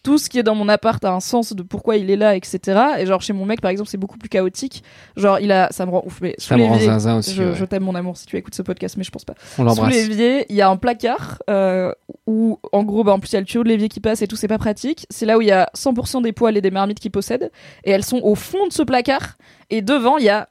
[0.03, 2.35] tout ce qui est dans mon appart a un sens de pourquoi il est là,
[2.35, 2.59] etc.
[2.99, 4.83] Et genre chez mon mec, par exemple, c'est beaucoup plus chaotique.
[5.15, 6.19] Genre, il a, ça me rend ouf.
[6.21, 6.87] Mais sous Ça l'évier-
[7.33, 7.55] je, ouais.
[7.55, 9.33] je t'aime mon amour si tu écoutes ce podcast, mais je pense pas.
[9.57, 11.93] On Sous l'évier, il y a un placard euh,
[12.27, 14.21] où, en gros, bah, en plus, il y a le tuyau de l'évier qui passe
[14.21, 15.05] et tout, c'est pas pratique.
[15.09, 17.51] C'est là où il y a 100% des poêles et des marmites qui possèdent.
[17.85, 19.37] Et elles sont au fond de ce placard.
[19.69, 20.49] Et devant, il y a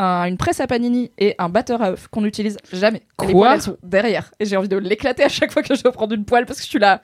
[0.00, 3.02] un- une presse à panini et un batteur à œufs qu'on n'utilise jamais.
[3.22, 4.30] Et les Quoi poêles, elles sont derrière.
[4.40, 6.64] Et j'ai envie de l'éclater à chaque fois que je prends une poêle parce que
[6.64, 7.00] je suis là.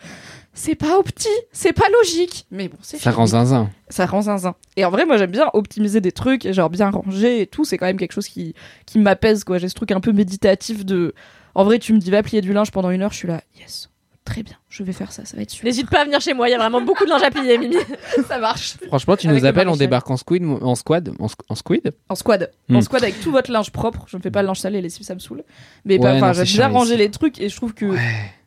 [0.52, 2.46] C'est pas opti, c'est pas logique.
[2.50, 3.70] Mais bon, c'est Ça fini rend zinzin.
[3.88, 4.54] ça rend zinzin.
[4.76, 7.64] Et en vrai, moi, j'aime bien optimiser des trucs, et genre bien ranger et tout.
[7.64, 9.58] C'est quand même quelque chose qui, qui m'apaise, quoi.
[9.58, 11.14] J'ai ce truc un peu méditatif de.
[11.54, 13.42] En vrai, tu me dis, va plier du linge pendant une heure, je suis là,
[13.58, 13.90] yes,
[14.24, 14.56] très bien.
[14.70, 15.66] Je vais faire ça, ça va être super.
[15.66, 17.58] N'hésite pas à venir chez moi, il y a vraiment beaucoup de linge à plier,
[17.58, 17.74] Mimi.
[18.28, 18.76] ça marche.
[18.86, 21.54] Franchement, tu Avec nous le appelles, on débarque en squid, en squad, en, squ- en
[21.56, 21.92] squid.
[22.08, 22.50] En squad.
[22.68, 22.76] Hmm.
[22.76, 24.04] En squad avec tout votre linge propre.
[24.06, 25.42] Je ne fais pas le linge sale et les ça me saoule.
[25.84, 26.98] Mais Ouais, enfin, chiant ranger ici.
[26.98, 27.86] les trucs et je trouve que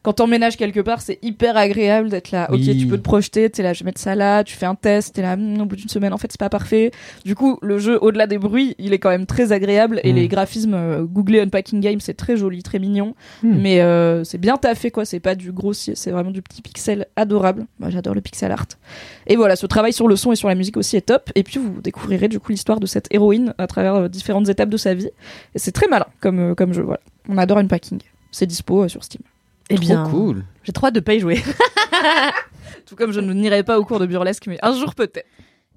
[0.01, 2.47] quand t'emménages quelque part, c'est hyper agréable d'être là.
[2.51, 2.77] Ok, Oui.
[2.77, 5.15] tu peux te projeter, t'es là, je vais mettre ça là, tu fais un test,
[5.15, 6.91] t'es là, Hmm, au bout d'une semaine, en fait, c'est pas parfait.
[7.23, 10.15] Du coup, le jeu, au-delà des bruits, il est quand même très agréable et Mm.
[10.17, 13.15] les graphismes, euh, googlez Unpacking Game, c'est très joli, très mignon.
[13.43, 13.57] Mm.
[13.61, 15.05] Mais euh, c'est bien taffé, quoi.
[15.05, 17.65] C'est pas du grossier, c'est vraiment du petit pixel adorable.
[17.79, 18.65] Moi, j'adore le pixel art.
[19.27, 21.31] Et voilà, ce travail sur le son et sur la musique aussi est top.
[21.35, 24.69] Et puis, vous découvrirez du coup l'histoire de cette héroïne à travers euh, différentes étapes
[24.69, 25.09] de sa vie.
[25.55, 27.01] Et c'est très malin comme, euh, comme jeu, voilà.
[27.27, 27.99] On adore Unpacking.
[28.31, 29.21] C'est dispo euh, sur Steam.
[29.69, 30.43] Eh bien, Trop cool.
[30.63, 31.41] j'ai trop hâte de pas y jouer.
[32.85, 35.25] Tout comme je ne n'irai pas au cours de burlesque, mais un jour peut-être.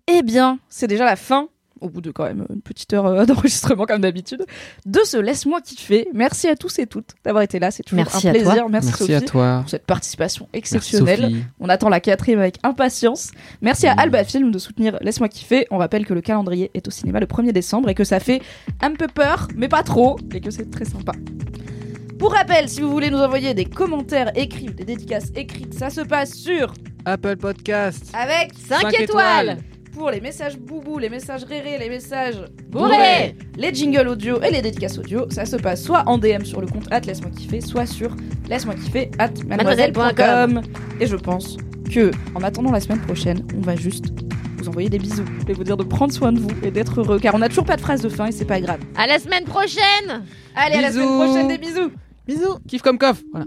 [0.09, 1.49] Eh bien, c'est déjà la fin,
[1.81, 4.45] au bout de quand même une petite heure euh, d'enregistrement comme d'habitude,
[4.87, 6.09] de ce Laisse-moi kiffer.
[6.15, 8.55] Merci à tous et toutes d'avoir été là, c'est toujours Merci un à plaisir.
[8.55, 8.69] toi.
[8.69, 9.59] Merci, Merci Sophie à toi.
[9.63, 11.33] pour cette participation exceptionnelle.
[11.61, 13.31] On attend la quatrième avec impatience.
[13.61, 14.01] Merci à Mmh.
[14.01, 15.67] Alba Film de soutenir Laisse-moi kiffer.
[15.71, 18.41] On rappelle que le calendrier est au cinéma le 1er décembre et que ça fait
[18.83, 21.13] un peu peur, mais pas trop, et que c'est très sympa.
[22.19, 26.01] Pour rappel, si vous voulez nous envoyer des commentaires écrits des dédicaces écrites, ça se
[26.01, 26.73] passe sur
[27.05, 28.11] Apple Podcast.
[28.15, 29.49] avec 5 Cinq étoiles.
[29.51, 29.59] étoiles.
[29.97, 33.35] Pour les messages boubou, les messages rérés, les messages Bourrés.
[33.57, 36.67] les jingles audio et les dédicaces audio, ça se passe soit en DM sur le
[36.67, 38.15] compte at laisse-moi kiffer, soit sur
[38.49, 40.61] laisse-moi kiffer at mademoiselle.com.
[41.01, 41.57] Et je pense
[41.91, 44.07] que, en attendant la semaine prochaine, on va juste
[44.59, 47.19] vous envoyer des bisous et vous dire de prendre soin de vous et d'être heureux,
[47.19, 48.81] car on n'a toujours pas de phrase de fin et c'est pas grave.
[48.97, 50.25] À la semaine prochaine
[50.55, 51.91] Allez, à la semaine prochaine, des bisous
[52.27, 52.59] Bisous.
[52.69, 53.23] Kiff comme coff.
[53.33, 53.47] Voilà.